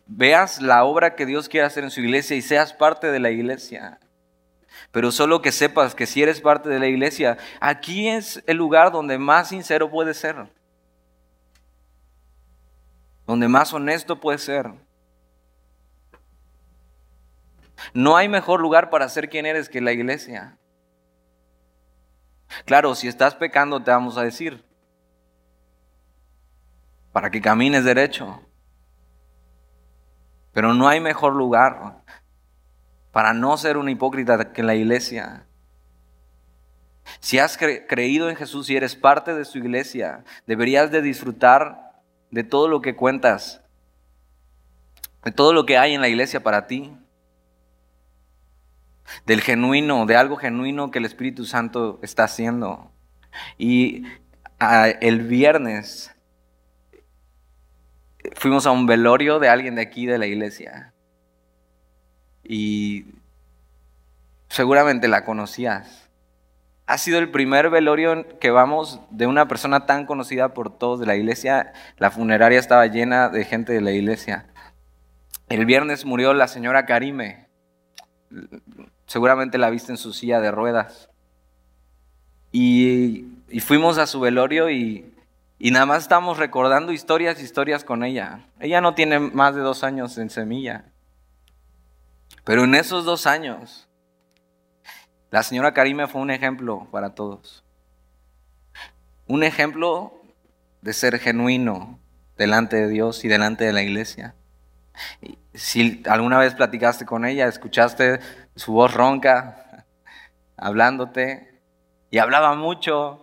veas 0.06 0.60
la 0.60 0.82
obra 0.82 1.14
que 1.14 1.24
Dios 1.24 1.48
quiere 1.48 1.64
hacer 1.64 1.84
en 1.84 1.92
su 1.92 2.00
iglesia 2.00 2.36
y 2.36 2.42
seas 2.42 2.74
parte 2.74 3.12
de 3.12 3.20
la 3.20 3.30
iglesia. 3.30 4.00
Pero 4.90 5.12
solo 5.12 5.40
que 5.40 5.52
sepas 5.52 5.94
que 5.94 6.06
si 6.06 6.20
eres 6.20 6.40
parte 6.40 6.68
de 6.68 6.80
la 6.80 6.88
iglesia, 6.88 7.38
aquí 7.60 8.08
es 8.08 8.42
el 8.48 8.56
lugar 8.56 8.90
donde 8.90 9.18
más 9.18 9.50
sincero 9.50 9.88
puedes 9.88 10.16
ser. 10.16 10.50
Donde 13.24 13.46
más 13.46 13.72
honesto 13.72 14.18
puedes 14.18 14.42
ser. 14.42 14.72
No 17.94 18.16
hay 18.16 18.28
mejor 18.28 18.60
lugar 18.60 18.90
para 18.90 19.08
ser 19.08 19.28
quien 19.28 19.46
eres 19.46 19.68
que 19.68 19.80
la 19.80 19.92
iglesia. 19.92 20.58
Claro, 22.64 22.96
si 22.96 23.06
estás 23.06 23.36
pecando 23.36 23.80
te 23.80 23.92
vamos 23.92 24.18
a 24.18 24.24
decir. 24.24 24.71
Para 27.12 27.30
que 27.30 27.40
camines 27.40 27.84
derecho. 27.84 28.40
Pero 30.52 30.74
no 30.74 30.88
hay 30.88 31.00
mejor 31.00 31.34
lugar 31.34 32.02
para 33.12 33.34
no 33.34 33.56
ser 33.56 33.76
un 33.76 33.88
hipócrita 33.88 34.52
que 34.52 34.62
la 34.62 34.74
iglesia. 34.74 35.46
Si 37.20 37.38
has 37.38 37.58
creído 37.58 38.30
en 38.30 38.36
Jesús 38.36 38.70
y 38.70 38.76
eres 38.76 38.96
parte 38.96 39.34
de 39.34 39.44
su 39.44 39.58
iglesia, 39.58 40.24
deberías 40.46 40.90
de 40.90 41.02
disfrutar 41.02 42.00
de 42.30 42.42
todo 42.42 42.68
lo 42.68 42.80
que 42.80 42.96
cuentas, 42.96 43.62
de 45.24 45.30
todo 45.30 45.52
lo 45.52 45.66
que 45.66 45.78
hay 45.78 45.94
en 45.94 46.00
la 46.00 46.08
iglesia 46.08 46.42
para 46.42 46.66
ti, 46.66 46.96
del 49.26 49.42
genuino, 49.42 50.06
de 50.06 50.16
algo 50.16 50.36
genuino 50.36 50.90
que 50.90 50.98
el 50.98 51.04
Espíritu 51.04 51.44
Santo 51.44 51.98
está 52.02 52.24
haciendo. 52.24 52.90
Y 53.58 54.04
el 55.00 55.22
viernes 55.22 56.14
fuimos 58.34 58.66
a 58.66 58.70
un 58.70 58.86
velorio 58.86 59.38
de 59.38 59.48
alguien 59.48 59.74
de 59.74 59.82
aquí 59.82 60.06
de 60.06 60.18
la 60.18 60.26
iglesia 60.26 60.92
y 62.44 63.06
seguramente 64.48 65.08
la 65.08 65.24
conocías. 65.24 66.10
Ha 66.86 66.98
sido 66.98 67.18
el 67.18 67.30
primer 67.30 67.70
velorio 67.70 68.38
que 68.38 68.50
vamos 68.50 69.00
de 69.10 69.26
una 69.26 69.48
persona 69.48 69.86
tan 69.86 70.04
conocida 70.04 70.52
por 70.52 70.76
todos 70.76 71.00
de 71.00 71.06
la 71.06 71.16
iglesia. 71.16 71.72
La 71.96 72.10
funeraria 72.10 72.58
estaba 72.58 72.86
llena 72.86 73.28
de 73.28 73.44
gente 73.44 73.72
de 73.72 73.80
la 73.80 73.92
iglesia. 73.92 74.46
El 75.48 75.64
viernes 75.64 76.04
murió 76.04 76.34
la 76.34 76.48
señora 76.48 76.86
Karime. 76.86 77.46
Seguramente 79.06 79.58
la 79.58 79.70
viste 79.70 79.92
en 79.92 79.98
su 79.98 80.12
silla 80.12 80.40
de 80.40 80.50
ruedas. 80.50 81.08
Y, 82.50 83.26
fuimos 83.60 83.98
a 83.98 84.06
su 84.06 84.20
velorio 84.20 84.70
y, 84.70 85.11
y 85.64 85.70
nada 85.70 85.86
más 85.86 86.02
estamos 86.02 86.38
recordando 86.38 86.90
historias, 86.90 87.40
historias 87.40 87.84
con 87.84 88.02
ella. 88.02 88.40
Ella 88.58 88.80
no 88.80 88.96
tiene 88.96 89.20
más 89.20 89.54
de 89.54 89.60
dos 89.60 89.84
años 89.84 90.18
en 90.18 90.28
semilla. 90.28 90.86
Pero 92.42 92.64
en 92.64 92.74
esos 92.74 93.04
dos 93.04 93.28
años, 93.28 93.88
la 95.30 95.44
señora 95.44 95.72
Karime 95.72 96.08
fue 96.08 96.20
un 96.20 96.32
ejemplo 96.32 96.88
para 96.90 97.14
todos. 97.14 97.62
Un 99.28 99.44
ejemplo 99.44 100.20
de 100.80 100.92
ser 100.92 101.20
genuino 101.20 102.00
delante 102.36 102.74
de 102.74 102.88
Dios 102.88 103.24
y 103.24 103.28
delante 103.28 103.62
de 103.62 103.72
la 103.72 103.82
iglesia. 103.82 104.34
Si 105.54 106.02
alguna 106.08 106.38
vez 106.38 106.54
platicaste 106.54 107.06
con 107.06 107.24
ella, 107.24 107.46
escuchaste 107.46 108.18
su 108.56 108.72
voz 108.72 108.92
ronca, 108.92 109.86
hablándote, 110.56 111.62
y 112.10 112.18
hablaba 112.18 112.56
mucho, 112.56 113.21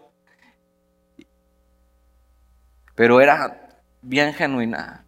pero 2.99 3.21
era 3.21 3.69
bien 4.01 4.33
genuina. 4.33 5.05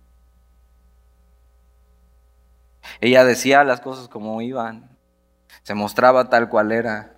Ella 3.02 3.26
decía 3.26 3.66
las 3.66 3.82
cosas 3.82 4.08
como 4.08 4.42
iban, 4.42 4.98
se 5.64 5.74
mostraba 5.74 6.30
tal 6.30 6.48
cual 6.48 6.72
era. 6.72 7.18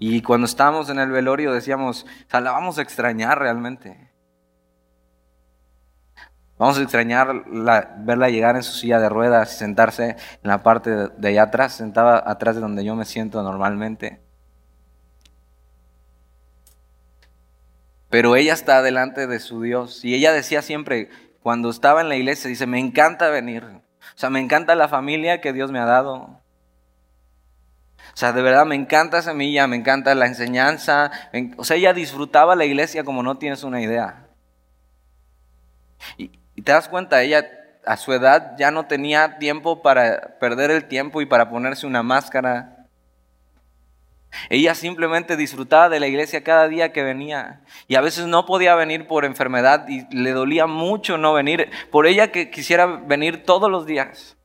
Y 0.00 0.20
cuando 0.22 0.46
estábamos 0.46 0.90
en 0.90 0.98
el 0.98 1.12
velorio 1.12 1.52
decíamos, 1.52 2.02
o 2.02 2.28
sea, 2.28 2.40
la 2.40 2.50
vamos 2.50 2.78
a 2.78 2.82
extrañar 2.82 3.38
realmente. 3.38 4.10
Vamos 6.58 6.76
a 6.78 6.82
extrañar 6.82 7.44
verla 7.98 8.30
llegar 8.30 8.56
en 8.56 8.64
su 8.64 8.72
silla 8.72 8.98
de 8.98 9.08
ruedas 9.08 9.54
y 9.54 9.58
sentarse 9.58 10.16
en 10.42 10.50
la 10.50 10.64
parte 10.64 10.90
de, 10.90 11.28
allá 11.28 11.44
atrás, 11.44 11.74
sentada 11.74 12.20
atrás 12.26 12.56
de 12.56 12.62
donde 12.62 12.84
yo 12.84 12.96
me 12.96 13.04
siento 13.04 13.40
normalmente. 13.44 14.20
Pero 18.12 18.36
ella 18.36 18.52
está 18.52 18.82
delante 18.82 19.26
de 19.26 19.40
su 19.40 19.62
Dios. 19.62 20.04
Y 20.04 20.14
ella 20.14 20.34
decía 20.34 20.60
siempre, 20.60 21.08
cuando 21.40 21.70
estaba 21.70 22.02
en 22.02 22.10
la 22.10 22.16
iglesia, 22.16 22.50
dice, 22.50 22.66
me 22.66 22.78
encanta 22.78 23.30
venir. 23.30 23.64
O 23.64 24.18
sea, 24.18 24.28
me 24.28 24.38
encanta 24.38 24.74
la 24.74 24.86
familia 24.86 25.40
que 25.40 25.54
Dios 25.54 25.72
me 25.72 25.78
ha 25.78 25.86
dado. 25.86 26.14
O 26.14 26.40
sea, 28.12 28.34
de 28.34 28.42
verdad 28.42 28.66
me 28.66 28.74
encanta 28.74 29.22
Semilla, 29.22 29.66
me 29.66 29.76
encanta 29.76 30.14
la 30.14 30.26
enseñanza. 30.26 31.10
O 31.56 31.64
sea, 31.64 31.78
ella 31.78 31.94
disfrutaba 31.94 32.54
la 32.54 32.66
iglesia 32.66 33.02
como 33.02 33.22
no 33.22 33.38
tienes 33.38 33.64
una 33.64 33.80
idea. 33.80 34.26
Y, 36.18 36.32
y 36.54 36.60
te 36.60 36.72
das 36.72 36.90
cuenta, 36.90 37.22
ella 37.22 37.46
a 37.86 37.96
su 37.96 38.12
edad 38.12 38.56
ya 38.58 38.70
no 38.70 38.84
tenía 38.84 39.38
tiempo 39.38 39.80
para 39.80 40.36
perder 40.38 40.70
el 40.70 40.84
tiempo 40.84 41.22
y 41.22 41.26
para 41.26 41.48
ponerse 41.48 41.86
una 41.86 42.02
máscara. 42.02 42.71
Ella 44.48 44.74
simplemente 44.74 45.36
disfrutaba 45.36 45.88
de 45.88 46.00
la 46.00 46.06
iglesia 46.06 46.42
cada 46.42 46.68
día 46.68 46.92
que 46.92 47.02
venía. 47.02 47.62
Y 47.88 47.96
a 47.96 48.00
veces 48.00 48.26
no 48.26 48.46
podía 48.46 48.74
venir 48.74 49.06
por 49.06 49.24
enfermedad 49.24 49.86
y 49.88 50.06
le 50.14 50.32
dolía 50.32 50.66
mucho 50.66 51.18
no 51.18 51.32
venir. 51.32 51.70
Por 51.90 52.06
ella 52.06 52.32
que 52.32 52.50
quisiera 52.50 52.86
venir 52.86 53.44
todos 53.44 53.70
los 53.70 53.86
días. 53.86 54.36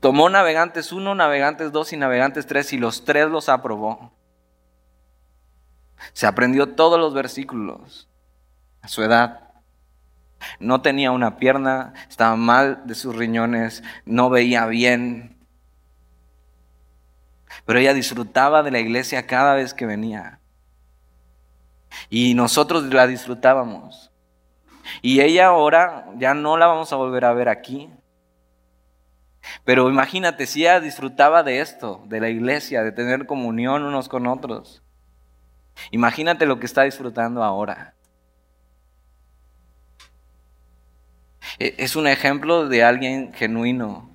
Tomó 0.00 0.28
Navegantes 0.28 0.92
1, 0.92 1.14
Navegantes 1.14 1.70
2 1.70 1.92
y 1.92 1.96
Navegantes 1.96 2.46
3 2.46 2.72
y 2.72 2.78
los 2.78 3.04
tres 3.04 3.28
los 3.28 3.48
aprobó. 3.48 4.12
Se 6.12 6.26
aprendió 6.26 6.74
todos 6.74 6.98
los 6.98 7.14
versículos 7.14 8.08
a 8.80 8.88
su 8.88 9.02
edad. 9.02 9.52
No 10.58 10.82
tenía 10.82 11.12
una 11.12 11.36
pierna, 11.36 11.94
estaba 12.08 12.34
mal 12.34 12.82
de 12.84 12.96
sus 12.96 13.14
riñones, 13.14 13.84
no 14.04 14.28
veía 14.28 14.66
bien. 14.66 15.41
Pero 17.64 17.78
ella 17.78 17.94
disfrutaba 17.94 18.62
de 18.62 18.70
la 18.70 18.80
iglesia 18.80 19.26
cada 19.26 19.54
vez 19.54 19.74
que 19.74 19.86
venía. 19.86 20.40
Y 22.10 22.34
nosotros 22.34 22.84
la 22.84 23.06
disfrutábamos. 23.06 24.10
Y 25.00 25.20
ella 25.20 25.46
ahora 25.46 26.06
ya 26.16 26.34
no 26.34 26.56
la 26.56 26.66
vamos 26.66 26.92
a 26.92 26.96
volver 26.96 27.24
a 27.24 27.32
ver 27.32 27.48
aquí. 27.48 27.90
Pero 29.64 29.88
imagínate 29.88 30.46
si 30.46 30.62
ella 30.62 30.80
disfrutaba 30.80 31.42
de 31.42 31.60
esto, 31.60 32.02
de 32.06 32.20
la 32.20 32.28
iglesia, 32.28 32.82
de 32.82 32.92
tener 32.92 33.26
comunión 33.26 33.84
unos 33.84 34.08
con 34.08 34.26
otros. 34.26 34.82
Imagínate 35.90 36.46
lo 36.46 36.58
que 36.58 36.66
está 36.66 36.82
disfrutando 36.82 37.42
ahora. 37.42 37.94
E, 41.58 41.74
es 41.78 41.96
un 41.96 42.06
ejemplo 42.06 42.68
de 42.68 42.84
alguien 42.84 43.32
genuino, 43.32 44.11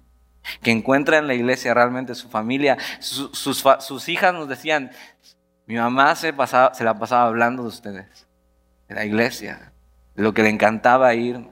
que 0.61 0.71
encuentra 0.71 1.17
en 1.17 1.27
la 1.27 1.33
iglesia 1.33 1.73
realmente 1.73 2.15
su 2.15 2.29
familia. 2.29 2.77
Sus, 2.99 4.09
hijas 4.09 4.33
nos 4.33 4.47
decían, 4.47 4.91
mi 5.65 5.75
mamá 5.75 6.15
se, 6.15 6.33
pasaba, 6.33 6.73
se 6.73 6.83
la 6.83 6.97
pasaba 6.97 7.27
hablando 7.27 7.63
de 7.63 7.69
ustedes, 7.69 8.27
de 8.87 8.95
la 8.95 9.05
iglesia, 9.05 9.71
de 10.15 10.23
lo 10.23 10.33
que 10.33 10.43
le 10.43 10.49
encantaba 10.49 11.13
ir. 11.13 11.47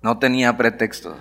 No 0.00 0.18
tenía 0.18 0.56
pretextos. 0.56 1.16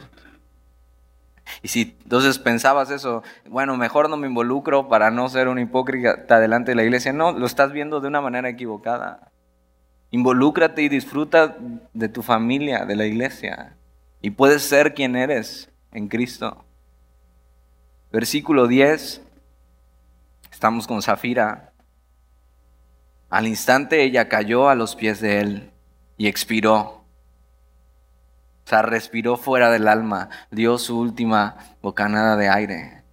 Y 1.62 1.68
si 1.68 1.98
entonces 2.04 2.40
pensabas 2.40 2.90
eso, 2.92 3.24
bueno, 3.48 3.78
mejor 3.78 4.10
no 4.10 4.18
me 4.18 4.28
involucro 4.28 4.88
para 4.88 5.12
no 5.12 5.30
ser 5.30 5.48
un 5.48 5.60
hipócrita 5.60 6.40
delante 6.40 6.72
de 6.72 6.76
la 6.76 6.84
iglesia. 6.84 7.14
No, 7.14 7.32
lo 7.32 7.46
estás 7.46 7.72
viendo 7.72 8.00
de 8.00 8.08
una 8.08 8.22
manera 8.22 8.50
equivocada. 8.50 9.31
Involúcrate 10.12 10.82
y 10.82 10.90
disfruta 10.90 11.56
de 11.94 12.10
tu 12.10 12.22
familia, 12.22 12.86
de 12.86 12.98
la 12.98 13.06
iglesia. 13.06 13.78
Y 14.22 14.32
puedes 14.32 14.62
ser 14.62 14.94
quien 14.94 15.16
eres 15.16 15.70
en 15.94 16.10
Cristo. 16.10 16.66
Versículo 18.12 18.68
10. 18.68 19.22
Estamos 20.52 20.86
con 20.86 21.02
Zafira. 21.02 21.72
Al 23.30 23.48
instante 23.48 24.04
ella 24.04 24.28
cayó 24.28 24.68
a 24.68 24.76
los 24.76 24.98
pies 24.98 25.22
de 25.22 25.40
él 25.40 25.72
y 26.18 26.28
expiró. 26.28 26.80
O 28.66 28.70
sea, 28.70 28.82
respiró 28.82 29.38
fuera 29.38 29.72
del 29.72 29.88
alma, 29.88 30.30
dio 30.52 30.78
su 30.78 31.00
última 31.00 31.56
bocanada 31.82 32.36
de 32.36 32.50
aire. 32.50 33.04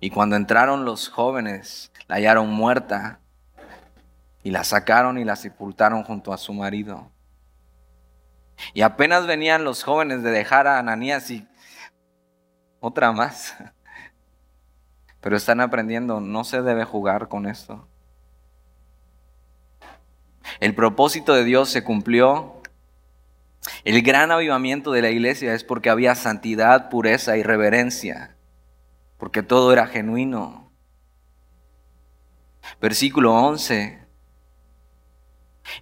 Y 0.00 0.08
cuando 0.10 0.36
entraron 0.36 0.86
los 0.86 1.08
jóvenes, 1.10 1.92
la 2.08 2.16
hallaron 2.16 2.50
muerta 2.50 3.20
y 4.42 4.50
la 4.50 4.64
sacaron 4.64 5.18
y 5.18 5.24
la 5.24 5.36
sepultaron 5.36 6.04
junto 6.04 6.32
a 6.32 6.38
su 6.38 6.52
marido. 6.52 7.10
Y 8.74 8.82
apenas 8.82 9.26
venían 9.26 9.64
los 9.64 9.82
jóvenes 9.82 10.22
de 10.22 10.30
dejar 10.30 10.66
a 10.66 10.78
Ananías 10.78 11.30
y 11.30 11.46
otra 12.80 13.12
más. 13.12 13.54
Pero 15.20 15.36
están 15.36 15.60
aprendiendo, 15.60 16.20
no 16.20 16.44
se 16.44 16.62
debe 16.62 16.84
jugar 16.84 17.28
con 17.28 17.46
esto. 17.46 17.88
El 20.60 20.74
propósito 20.74 21.34
de 21.34 21.44
Dios 21.44 21.68
se 21.68 21.84
cumplió. 21.84 22.62
El 23.84 24.02
gran 24.02 24.30
avivamiento 24.30 24.92
de 24.92 25.02
la 25.02 25.10
iglesia 25.10 25.54
es 25.54 25.64
porque 25.64 25.90
había 25.90 26.14
santidad, 26.14 26.88
pureza 26.88 27.36
y 27.36 27.42
reverencia, 27.42 28.36
porque 29.18 29.42
todo 29.42 29.72
era 29.72 29.86
genuino. 29.86 30.70
Versículo 32.80 33.34
11. 33.34 34.07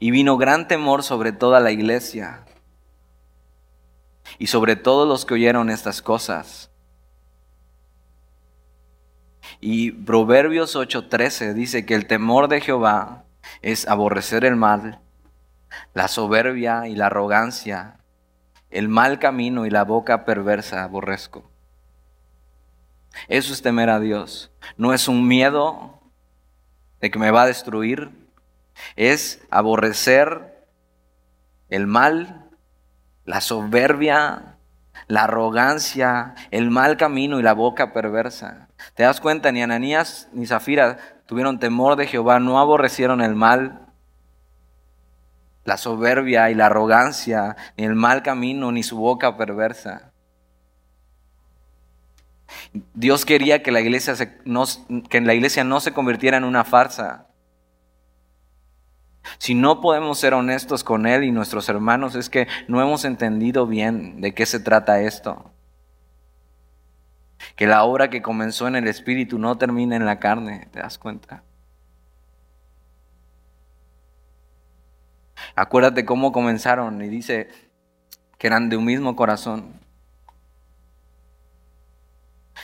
Y 0.01 0.11
vino 0.11 0.37
gran 0.37 0.69
temor 0.69 1.03
sobre 1.03 1.33
toda 1.33 1.61
la 1.61 1.71
iglesia 1.71 2.45
y 4.39 4.49
sobre 4.49 4.77
todos 4.77 5.09
los 5.09 5.25
que 5.25 5.35
oyeron 5.35 5.71
estas 5.71 6.03
cosas. 6.03 6.71
Y 9.61 9.93
Proverbios 9.93 10.77
8:13 10.77 11.55
dice 11.55 11.87
que 11.87 11.95
el 11.95 12.07
temor 12.07 12.49
de 12.49 12.61
Jehová 12.61 13.25
es 13.63 13.87
aborrecer 13.89 14.45
el 14.45 14.57
mal, 14.57 15.01
la 15.95 16.09
soberbia 16.09 16.89
y 16.89 16.97
la 16.97 17.07
arrogancia, 17.07 18.01
el 18.71 18.89
mal 18.89 19.19
camino 19.19 19.67
y 19.67 19.71
la 19.71 19.85
boca 19.85 20.25
perversa 20.25 20.83
aborrezco. 20.83 21.51
Eso 23.29 23.53
es 23.53 23.63
temer 23.63 23.89
a 23.89 24.01
Dios. 24.01 24.53
No 24.77 24.93
es 24.93 25.09
un 25.09 25.27
miedo 25.27 26.01
de 27.01 27.11
que 27.11 27.19
me 27.19 27.31
va 27.31 27.43
a 27.43 27.47
destruir, 27.47 28.26
es 28.97 29.43
aborrecer 29.51 30.65
el 31.69 31.87
mal, 31.87 32.51
la 33.25 33.41
soberbia, 33.41 34.57
la 35.09 35.25
arrogancia, 35.25 36.35
el 36.51 36.71
mal 36.71 36.97
camino 36.97 37.39
y 37.39 37.43
la 37.43 37.53
boca 37.53 37.93
perversa. 37.93 38.69
¿Te 38.95 39.03
das 39.03 39.21
cuenta? 39.21 39.53
Ni 39.53 39.63
Ananías 39.63 40.29
ni 40.33 40.47
Zafira 40.47 40.99
tuvieron 41.27 41.59
temor 41.59 41.97
de 41.97 42.07
Jehová, 42.07 42.41
no 42.41 42.59
aborrecieron 42.59 43.21
el 43.21 43.35
mal, 43.35 43.87
la 45.65 45.77
soberbia 45.77 46.51
y 46.51 46.55
la 46.55 46.67
arrogancia, 46.67 47.57
ni 47.77 47.85
el 47.85 47.95
mal 47.95 48.23
camino, 48.23 48.71
ni 48.73 48.83
su 48.83 48.97
boca 48.97 49.37
perversa. 49.37 50.13
Dios 52.95 53.25
quería 53.25 53.63
que 53.63 53.73
la 53.73 53.81
iglesia, 53.81 54.15
la 54.45 55.35
iglesia 55.35 55.65
no 55.65 55.81
se 55.81 55.93
convirtiera 55.93 56.37
en 56.37 56.45
una 56.45 56.65
farsa, 56.65 57.27
si 59.39 59.55
no 59.55 59.81
podemos 59.81 60.19
ser 60.19 60.35
honestos 60.35 60.85
con 60.85 61.07
Él 61.07 61.25
y 61.25 61.33
nuestros 61.33 61.69
hermanos 61.69 62.15
es 62.15 62.31
que 62.31 62.49
no 62.69 62.81
hemos 62.81 63.05
entendido 63.05 63.67
bien 63.67 64.21
de 64.21 64.35
qué 64.35 64.47
se 64.47 64.61
trata 64.61 65.01
esto. 65.01 65.51
Que 67.55 67.67
la 67.67 67.85
obra 67.85 68.11
que 68.11 68.23
comenzó 68.23 68.67
en 68.69 68.77
el 68.77 68.89
Espíritu 68.89 69.39
no 69.39 69.59
termina 69.59 69.97
en 69.97 70.07
la 70.07 70.19
carne, 70.19 70.69
¿te 70.73 70.81
das 70.81 70.99
cuenta? 70.99 71.43
Acuérdate 75.55 76.05
cómo 76.05 76.33
comenzaron 76.33 77.03
y 77.03 77.09
dice 77.09 77.49
que 78.39 78.47
eran 78.47 78.69
de 78.69 78.77
un 78.77 78.85
mismo 78.85 79.17
corazón. 79.17 79.81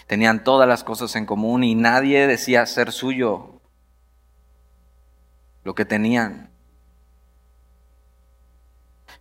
Tenían 0.06 0.42
todas 0.44 0.68
las 0.68 0.84
cosas 0.84 1.16
en 1.16 1.26
común 1.26 1.64
y 1.64 1.74
nadie 1.74 2.26
decía 2.26 2.66
ser 2.66 2.92
suyo 2.92 3.60
lo 5.64 5.74
que 5.74 5.84
tenían 5.84 6.51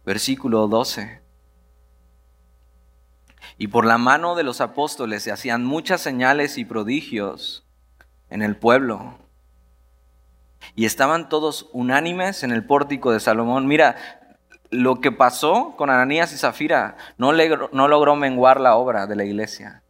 versículo 0.06 0.68
12. 0.68 1.22
Y 3.58 3.68
por 3.68 3.86
la 3.86 3.97
mano 3.97 4.36
de 4.36 4.43
los 4.43 4.62
apóstoles 4.62 5.24
se 5.24 5.32
hacían 5.32 5.66
muchas 5.66 6.02
señales 6.02 6.58
y 6.58 6.66
prodigios 6.66 7.66
en 8.30 8.41
el 8.41 8.56
pueblo. 8.56 9.18
Y 10.76 10.86
estaban 10.86 11.30
todos 11.30 11.70
unánimes 11.74 12.43
en 12.43 12.52
el 12.52 12.66
pórtico 12.66 13.12
de 13.12 13.20
Salomón. 13.20 13.68
Mira, 13.68 13.95
lo 14.70 15.02
que 15.02 15.12
pasó 15.12 15.76
con 15.78 15.89
Ananías 15.89 16.34
y 16.34 16.38
Zafira 16.38 16.95
no, 17.18 17.34
no 17.72 17.88
logró 17.88 18.16
menguar 18.16 18.60
la 18.60 18.76
obra 18.76 19.06
de 19.06 19.16
la 19.16 19.26
iglesia 19.26 19.84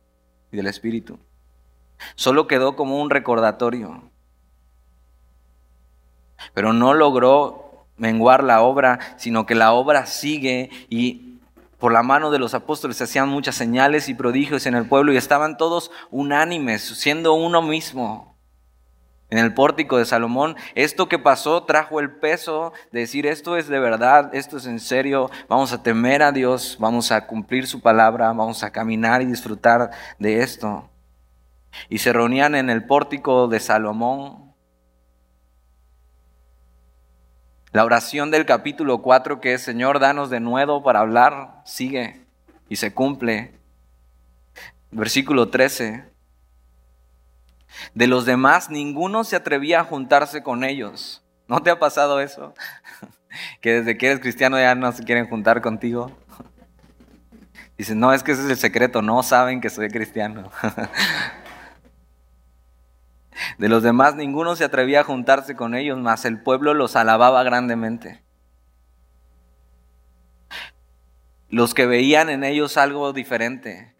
y 0.52 0.58
del 0.58 0.68
Espíritu. 0.68 1.20
Solo 2.16 2.48
quedó 2.48 2.76
como 2.76 3.00
un 3.00 3.10
recordatorio. 3.10 4.10
Pero 6.54 6.74
no 6.74 6.94
logró 6.94 7.71
menguar 8.02 8.44
la 8.44 8.64
obra, 8.64 8.98
sino 9.16 9.46
que 9.46 9.54
la 9.54 9.72
obra 9.74 10.08
sigue 10.08 10.70
y 10.90 11.28
Por 11.78 11.92
la 11.92 12.04
mano 12.04 12.30
de 12.30 12.38
los 12.38 12.54
apóstoles 12.54 12.98
se 12.98 13.06
hacían 13.06 13.28
muchas 13.28 13.56
señales 13.56 14.08
y 14.08 14.14
prodigios 14.14 14.68
en 14.68 14.76
el 14.76 14.88
pueblo 14.88 15.14
y 15.14 15.18
estaban 15.18 15.58
todos 15.58 15.90
unánimes, 16.12 16.84
siendo 16.84 17.34
uno 17.34 17.64
mismo. 17.64 18.36
En 19.32 19.40
el 19.40 19.56
pórtico 19.56 19.98
de 19.98 20.06
Salomón, 20.06 20.56
esto 20.76 21.10
que 21.10 21.18
pasó 21.18 21.64
trajo 21.64 22.00
el 22.00 22.12
peso 22.12 22.72
de 22.92 23.00
decir, 23.00 23.26
esto 23.26 23.58
es 23.58 23.68
de 23.68 23.80
verdad, 23.80 24.30
esto 24.36 24.58
es 24.58 24.68
en 24.68 24.80
serio, 24.80 25.32
vamos 25.48 25.74
a 25.74 25.82
temer 25.82 26.22
a 26.22 26.32
Dios, 26.32 26.78
vamos 26.80 27.12
a 27.12 27.26
cumplir 27.26 27.66
su 27.66 27.82
palabra, 27.82 28.28
vamos 28.28 28.64
a 28.64 28.72
caminar 28.72 29.24
y 29.24 29.26
disfrutar 29.26 29.90
de 30.20 30.44
esto. 30.44 30.88
Y 31.90 31.98
se 31.98 32.14
reunían 32.14 32.54
en 32.54 32.70
el 32.70 32.86
pórtico 32.86 33.48
de 33.48 33.60
Salomón 33.60 34.51
La 37.72 37.86
oración 37.86 38.32
del 38.32 38.46
capítulo 38.46 39.02
4 39.02 39.40
que 39.40 39.54
es, 39.54 39.62
Señor, 39.62 40.00
danos 40.00 40.30
de 40.30 40.42
nuevo 40.42 40.84
para 40.84 41.00
hablar, 41.00 41.62
sigue 41.64 42.20
y 42.68 42.76
se 42.76 42.94
cumple. 42.94 43.54
Versículo 44.92 45.48
13. 45.48 46.04
De 47.94 48.08
los 48.08 48.26
demás, 48.26 48.70
ninguno 48.70 49.24
se 49.24 49.38
atrevía 49.38 49.80
a 49.80 49.84
juntarse 49.86 50.44
con 50.44 50.66
ellos. 50.66 51.24
¿No 51.48 51.64
te 51.64 51.70
ha 51.70 51.80
pasado 51.80 52.20
eso? 52.20 52.54
Que 53.62 53.76
desde 53.76 53.98
que 53.98 54.08
eres 54.08 54.20
cristiano 54.20 54.60
ya 54.60 54.76
no 54.76 54.92
se 54.92 55.06
quieren 55.06 55.26
juntar 55.30 55.62
contigo. 55.62 56.12
Dicen, 57.78 57.98
no, 57.98 58.12
es 58.12 58.24
que 58.24 58.34
ese 58.34 58.44
es 58.44 58.50
el 58.50 58.58
secreto, 58.58 59.02
no 59.02 59.24
saben 59.24 59.62
que 59.62 59.70
soy 59.70 59.88
cristiano. 59.88 60.52
De 63.58 63.70
los 63.70 63.84
demás 63.84 64.16
ninguno 64.16 64.56
se 64.56 64.66
atrevía 64.66 65.02
a 65.02 65.04
juntarse 65.06 65.56
con 65.56 65.76
ellos, 65.76 65.98
mas 65.98 66.26
el 66.26 66.42
pueblo 66.42 66.74
los 66.74 66.96
alababa 66.96 67.44
grandemente. 67.44 68.24
Los 71.50 71.74
que 71.74 71.86
veían 71.86 72.30
en 72.30 72.44
ellos 72.44 72.78
algo 72.78 73.12
diferente 73.14 73.94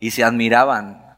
y 0.00 0.10
se 0.10 0.24
admiraban. 0.24 1.16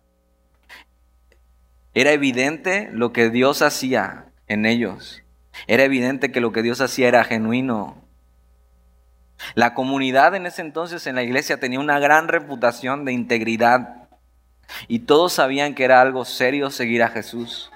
Era 1.95 2.13
evidente 2.13 2.91
lo 2.93 3.13
que 3.13 3.31
Dios 3.31 3.63
hacía 3.63 4.27
en 4.47 4.67
ellos. 4.67 5.23
Era 5.67 5.85
evidente 5.85 6.33
que 6.33 6.41
lo 6.41 6.53
que 6.53 6.63
Dios 6.63 6.81
hacía 6.81 7.09
era 7.09 7.25
genuino. 7.25 8.05
La 9.55 9.75
comunidad 9.75 10.35
en 10.35 10.47
ese 10.47 10.63
entonces 10.63 11.07
en 11.07 11.15
la 11.15 11.23
iglesia 11.23 11.59
tenía 11.61 11.81
una 11.81 11.99
gran 11.99 12.29
reputación 12.29 13.05
de 13.05 13.13
integridad 13.13 14.04
y 14.89 15.01
todos 15.01 15.33
sabían 15.33 15.75
que 15.75 15.85
era 15.85 16.01
algo 16.01 16.25
serio 16.25 16.71
seguir 16.71 17.03
a 17.03 17.09
Jesús. 17.09 17.71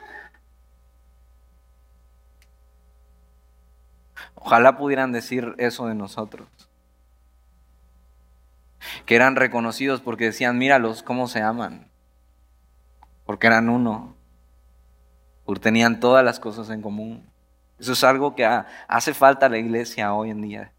Ojalá 4.34 4.76
pudieran 4.76 5.12
decir 5.12 5.54
eso 5.58 5.86
de 5.86 5.94
nosotros. 5.94 6.48
Que 9.04 9.16
eran 9.16 9.36
reconocidos 9.36 10.00
porque 10.00 10.26
decían, 10.26 10.56
míralos 10.58 11.02
cómo 11.02 11.28
se 11.28 11.42
aman. 11.42 11.90
Porque 13.26 13.46
eran 13.46 13.68
uno. 13.68 14.14
Porque 15.44 15.60
tenían 15.60 16.00
todas 16.00 16.24
las 16.24 16.40
cosas 16.40 16.70
en 16.70 16.82
común. 16.82 17.28
Eso 17.78 17.92
es 17.92 18.02
algo 18.04 18.34
que 18.34 18.46
hace 18.46 19.14
falta 19.14 19.46
a 19.46 19.48
la 19.48 19.58
iglesia 19.58 20.14
hoy 20.14 20.30
en 20.30 20.42
día. 20.42 20.72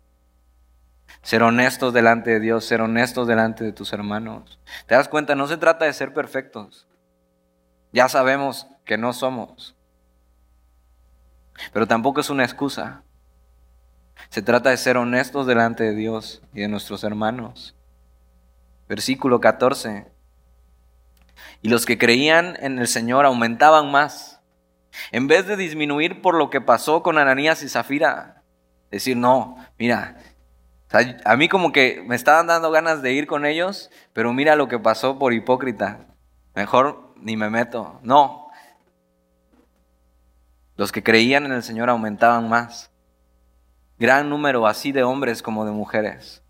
Ser 1.22 1.44
honestos 1.44 1.94
delante 1.94 2.32
de 2.32 2.40
Dios, 2.40 2.66
ser 2.66 2.82
honestos 2.82 3.28
delante 3.28 3.64
de 3.64 3.74
tus 3.74 3.94
hermanos. 3.94 4.60
¿Te 4.88 4.96
das 4.96 5.08
cuenta? 5.08 5.36
No 5.36 5.48
se 5.48 5.58
trata 5.58 5.86
de 5.86 5.94
ser 5.94 6.14
perfectos. 6.14 6.88
Ya 7.92 8.08
sabemos 8.08 8.68
que 8.86 8.98
no 8.98 9.14
somos. 9.14 9.76
Pero 11.74 11.88
tampoco 11.88 12.22
es 12.22 12.30
una 12.30 12.44
excusa. 12.44 13.04
Se 14.30 14.42
trata 14.42 14.70
de 14.70 14.78
ser 14.78 14.98
honestos 14.98 15.48
delante 15.48 15.84
de 15.84 15.96
Dios 15.96 16.42
y 16.54 16.62
de 16.62 16.68
nuestros 16.68 17.04
hermanos. 17.04 17.76
Versículo 18.88 19.40
14. 19.40 20.12
Y 21.62 21.70
los 21.70 21.86
que 21.86 21.98
creían 21.98 22.58
en 22.60 22.80
el 22.80 22.88
Señor 22.88 23.26
aumentaban 23.26 23.92
más. 23.92 24.42
En 25.12 25.28
vez 25.28 25.48
de 25.48 25.56
disminuir 25.56 26.22
por 26.22 26.36
lo 26.36 26.50
que 26.50 26.62
pasó 26.62 27.04
con 27.04 27.18
Ananías 27.18 27.64
y 27.64 27.70
Zafira, 27.70 28.44
decir, 28.92 29.16
no, 29.16 29.58
mira, 29.78 30.18
a 30.92 31.36
mí 31.36 31.50
como 31.50 31.72
que 31.72 32.04
me 32.06 32.16
estaban 32.16 32.48
dando 32.48 32.72
ganas 32.72 33.02
de 33.02 33.14
ir 33.14 33.28
con 33.28 33.46
ellos, 33.46 33.92
pero 34.14 34.34
mira 34.34 34.56
lo 34.56 34.68
que 34.68 34.80
pasó 34.80 35.20
por 35.20 35.34
hipócrita. 35.34 36.08
Mejor 36.56 37.14
ni 37.18 37.38
me 37.38 37.50
meto. 37.50 38.00
No. 38.02 38.48
Los 40.76 40.92
que 40.92 41.04
creían 41.04 41.46
en 41.46 41.52
el 41.52 41.62
Señor 41.62 41.90
aumentaban 41.90 42.50
más. 42.50 42.92
Gran 44.00 44.30
número 44.30 44.66
así 44.66 44.92
de 44.92 45.04
hombres 45.04 45.44
como 45.44 45.66
de 45.66 45.72
mujeres. 45.72 46.42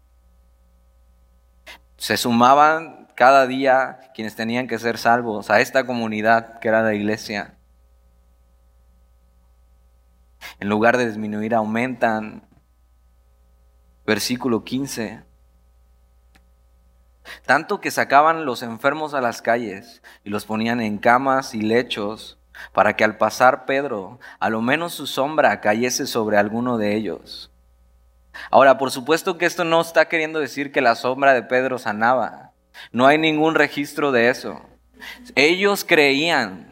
Se 1.97 2.15
sumaban 2.15 3.09
cada 3.15 3.45
día 3.47 3.99
quienes 4.13 4.35
tenían 4.35 4.67
que 4.67 4.79
ser 4.79 4.97
salvos 4.97 5.49
a 5.49 5.59
esta 5.59 5.85
comunidad 5.85 6.59
que 6.59 6.69
era 6.69 6.81
la 6.81 6.93
iglesia. 6.93 7.55
En 10.59 10.69
lugar 10.69 10.97
de 10.97 11.07
disminuir, 11.07 11.53
aumentan 11.53 12.48
Versículo 14.09 14.63
15. 14.63 15.21
Tanto 17.45 17.79
que 17.79 17.91
sacaban 17.91 18.43
los 18.43 18.63
enfermos 18.63 19.13
a 19.13 19.21
las 19.21 19.43
calles 19.43 20.01
y 20.23 20.31
los 20.31 20.45
ponían 20.45 20.81
en 20.81 20.97
camas 20.97 21.53
y 21.53 21.61
lechos 21.61 22.39
para 22.73 22.95
que 22.95 23.03
al 23.03 23.17
pasar 23.17 23.67
Pedro, 23.67 24.19
a 24.39 24.49
lo 24.49 24.63
menos 24.63 24.95
su 24.95 25.05
sombra 25.05 25.61
cayese 25.61 26.07
sobre 26.07 26.37
alguno 26.37 26.79
de 26.79 26.95
ellos. 26.95 27.51
Ahora, 28.49 28.79
por 28.79 28.89
supuesto 28.89 29.37
que 29.37 29.45
esto 29.45 29.63
no 29.63 29.79
está 29.79 30.07
queriendo 30.07 30.39
decir 30.39 30.71
que 30.71 30.81
la 30.81 30.95
sombra 30.95 31.35
de 31.35 31.43
Pedro 31.43 31.77
sanaba. 31.77 32.53
No 32.91 33.05
hay 33.05 33.19
ningún 33.19 33.53
registro 33.53 34.11
de 34.11 34.29
eso. 34.29 34.59
Ellos 35.35 35.85
creían 35.87 36.68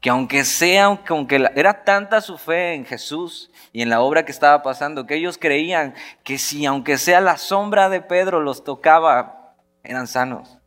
que 0.00 0.10
aunque 0.10 0.44
sea, 0.44 1.00
aunque 1.08 1.50
era 1.54 1.84
tanta 1.84 2.20
su 2.20 2.38
fe 2.38 2.74
en 2.74 2.84
Jesús 2.84 3.50
y 3.72 3.82
en 3.82 3.90
la 3.90 4.00
obra 4.00 4.24
que 4.24 4.32
estaba 4.32 4.62
pasando, 4.62 5.06
que 5.06 5.16
ellos 5.16 5.38
creían 5.38 5.94
que 6.24 6.38
si 6.38 6.66
aunque 6.66 6.98
sea 6.98 7.20
la 7.20 7.36
sombra 7.36 7.88
de 7.88 8.00
Pedro 8.00 8.40
los 8.40 8.64
tocaba, 8.64 9.54
eran 9.82 10.06
sanos. 10.06 10.58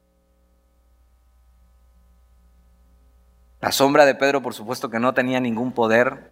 La 3.61 3.71
sombra 3.71 4.05
de 4.05 4.15
Pedro, 4.15 4.41
por 4.41 4.53
supuesto 4.53 4.89
que 4.89 4.99
no 4.99 5.13
tenía 5.13 5.39
ningún 5.39 5.71
poder, 5.71 6.31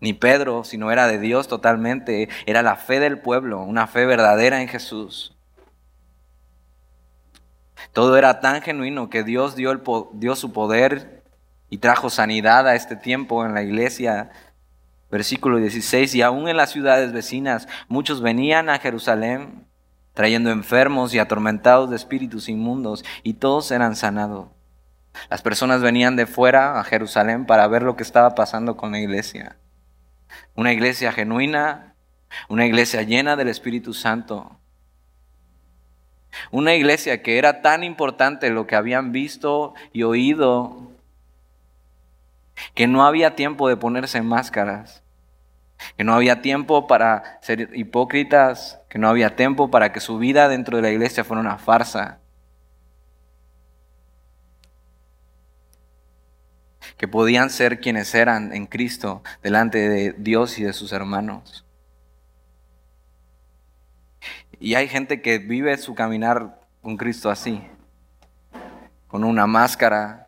ni 0.00 0.12
Pedro, 0.12 0.62
sino 0.62 0.92
era 0.92 1.08
de 1.08 1.18
Dios 1.18 1.48
totalmente, 1.48 2.28
era 2.46 2.62
la 2.62 2.76
fe 2.76 3.00
del 3.00 3.20
pueblo, 3.20 3.60
una 3.62 3.88
fe 3.88 4.06
verdadera 4.06 4.62
en 4.62 4.68
Jesús. 4.68 5.36
Todo 7.92 8.16
era 8.16 8.40
tan 8.40 8.62
genuino 8.62 9.10
que 9.10 9.24
Dios 9.24 9.56
dio, 9.56 9.72
el, 9.72 9.82
dio 10.12 10.36
su 10.36 10.52
poder 10.52 11.17
y 11.70 11.78
trajo 11.78 12.10
sanidad 12.10 12.66
a 12.66 12.74
este 12.74 12.96
tiempo 12.96 13.44
en 13.44 13.54
la 13.54 13.62
iglesia. 13.62 14.30
Versículo 15.10 15.58
16, 15.58 16.14
y 16.14 16.22
aún 16.22 16.48
en 16.48 16.56
las 16.56 16.70
ciudades 16.70 17.12
vecinas 17.12 17.66
muchos 17.88 18.20
venían 18.20 18.68
a 18.68 18.78
Jerusalén 18.78 19.68
trayendo 20.18 20.50
enfermos 20.50 21.14
y 21.14 21.20
atormentados 21.20 21.90
de 21.90 21.94
espíritus 21.94 22.48
inmundos, 22.48 23.04
y 23.22 23.34
todos 23.34 23.70
eran 23.70 23.94
sanados. 23.94 24.48
Las 25.30 25.42
personas 25.42 25.80
venían 25.80 26.16
de 26.16 26.26
fuera 26.26 26.80
a 26.80 26.82
Jerusalén 26.82 27.46
para 27.46 27.68
ver 27.68 27.84
lo 27.84 27.94
que 27.94 28.02
estaba 28.02 28.34
pasando 28.34 28.76
con 28.76 28.90
la 28.90 28.98
iglesia. 28.98 29.58
Una 30.56 30.72
iglesia 30.72 31.12
genuina, 31.12 31.94
una 32.48 32.66
iglesia 32.66 33.02
llena 33.02 33.36
del 33.36 33.46
Espíritu 33.46 33.94
Santo. 33.94 34.58
Una 36.50 36.74
iglesia 36.74 37.22
que 37.22 37.38
era 37.38 37.62
tan 37.62 37.84
importante 37.84 38.50
lo 38.50 38.66
que 38.66 38.74
habían 38.74 39.12
visto 39.12 39.74
y 39.92 40.02
oído 40.02 40.87
que 42.74 42.86
no 42.86 43.04
había 43.04 43.34
tiempo 43.34 43.68
de 43.68 43.76
ponerse 43.76 44.22
máscaras, 44.22 45.02
que 45.96 46.04
no 46.04 46.14
había 46.14 46.42
tiempo 46.42 46.86
para 46.86 47.38
ser 47.42 47.70
hipócritas, 47.74 48.80
que 48.88 48.98
no 48.98 49.08
había 49.08 49.36
tiempo 49.36 49.70
para 49.70 49.92
que 49.92 50.00
su 50.00 50.18
vida 50.18 50.48
dentro 50.48 50.76
de 50.76 50.82
la 50.82 50.90
iglesia 50.90 51.24
fuera 51.24 51.40
una 51.40 51.58
farsa, 51.58 52.18
que 56.96 57.06
podían 57.06 57.50
ser 57.50 57.80
quienes 57.80 58.14
eran 58.14 58.52
en 58.52 58.66
Cristo 58.66 59.22
delante 59.42 59.88
de 59.88 60.12
Dios 60.18 60.58
y 60.58 60.64
de 60.64 60.72
sus 60.72 60.92
hermanos. 60.92 61.64
Y 64.58 64.74
hay 64.74 64.88
gente 64.88 65.22
que 65.22 65.38
vive 65.38 65.76
su 65.76 65.94
caminar 65.94 66.60
con 66.82 66.96
Cristo 66.96 67.30
así, 67.30 67.62
con 69.06 69.22
una 69.22 69.46
máscara, 69.46 70.27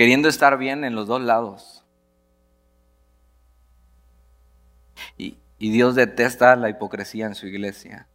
queriendo 0.00 0.30
estar 0.30 0.56
bien 0.56 0.82
en 0.84 0.94
los 0.94 1.08
dos 1.08 1.20
lados. 1.20 1.84
Y, 5.18 5.36
Dios 5.58 5.94
detesta 5.94 6.56
la 6.56 6.70
hipocresía 6.70 7.26
en 7.26 7.34
su 7.34 7.46
iglesia. 7.46 8.08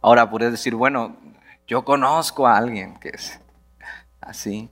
Ahora 0.00 0.30
puedes 0.30 0.52
decir, 0.52 0.74
bueno, 0.74 1.18
yo 1.66 1.84
conozco 1.84 2.46
a 2.46 2.56
alguien 2.56 2.98
que 2.98 3.10
es 3.10 3.38
así. 4.22 4.70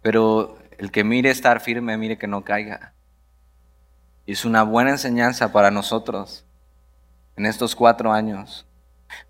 Pero 0.00 0.58
el 0.78 0.92
que 0.92 1.02
mire 1.02 1.30
estar 1.30 1.58
firme, 1.58 1.98
mire 1.98 2.18
que 2.18 2.28
no 2.28 2.44
caiga. 2.44 2.94
Y 4.26 4.32
es 4.34 4.44
una 4.44 4.62
buena 4.62 4.90
enseñanza 4.90 5.50
para 5.50 5.72
nosotros 5.72 6.46
en 7.34 7.46
estos 7.46 7.74
cuatro 7.74 8.12
años, 8.12 8.64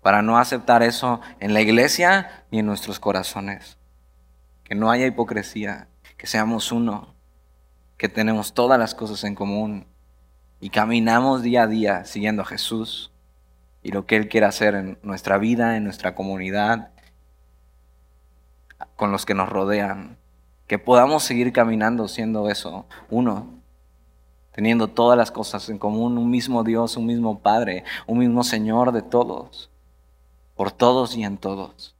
para 0.01 0.21
no 0.21 0.37
aceptar 0.37 0.83
eso 0.83 1.21
en 1.39 1.53
la 1.53 1.61
iglesia 1.61 2.45
ni 2.51 2.59
en 2.59 2.65
nuestros 2.65 2.99
corazones. 2.99 3.77
Que 4.63 4.75
no 4.75 4.91
haya 4.91 5.05
hipocresía, 5.05 5.87
que 6.17 6.27
seamos 6.27 6.71
uno, 6.71 7.15
que 7.97 8.09
tenemos 8.09 8.53
todas 8.53 8.79
las 8.79 8.95
cosas 8.95 9.23
en 9.23 9.35
común 9.35 9.87
y 10.59 10.69
caminamos 10.69 11.41
día 11.41 11.63
a 11.63 11.67
día 11.67 12.05
siguiendo 12.05 12.41
a 12.41 12.45
Jesús 12.45 13.11
y 13.83 13.91
lo 13.91 14.05
que 14.05 14.17
Él 14.17 14.27
quiere 14.27 14.47
hacer 14.47 14.75
en 14.75 14.99
nuestra 15.01 15.37
vida, 15.37 15.77
en 15.77 15.83
nuestra 15.83 16.15
comunidad, 16.15 16.91
con 18.95 19.11
los 19.11 19.25
que 19.25 19.33
nos 19.33 19.49
rodean. 19.49 20.17
Que 20.67 20.79
podamos 20.79 21.23
seguir 21.23 21.53
caminando 21.53 22.07
siendo 22.07 22.49
eso, 22.49 22.87
uno, 23.09 23.56
teniendo 24.57 24.87
todas 24.87 25.15
las 25.15 25.29
cosas 25.29 25.69
en 25.69 25.77
común, 25.77 26.17
un 26.17 26.31
mismo 26.31 26.63
Dios, 26.63 26.97
un 26.97 27.05
mismo 27.05 27.37
Padre, 27.37 27.83
un 28.07 28.17
mismo 28.17 28.43
Señor 28.43 28.91
de 28.91 29.03
todos, 29.03 29.69
por 30.55 30.71
todos 30.71 31.15
y 31.15 31.23
en 31.23 31.37
todos. 31.37 31.95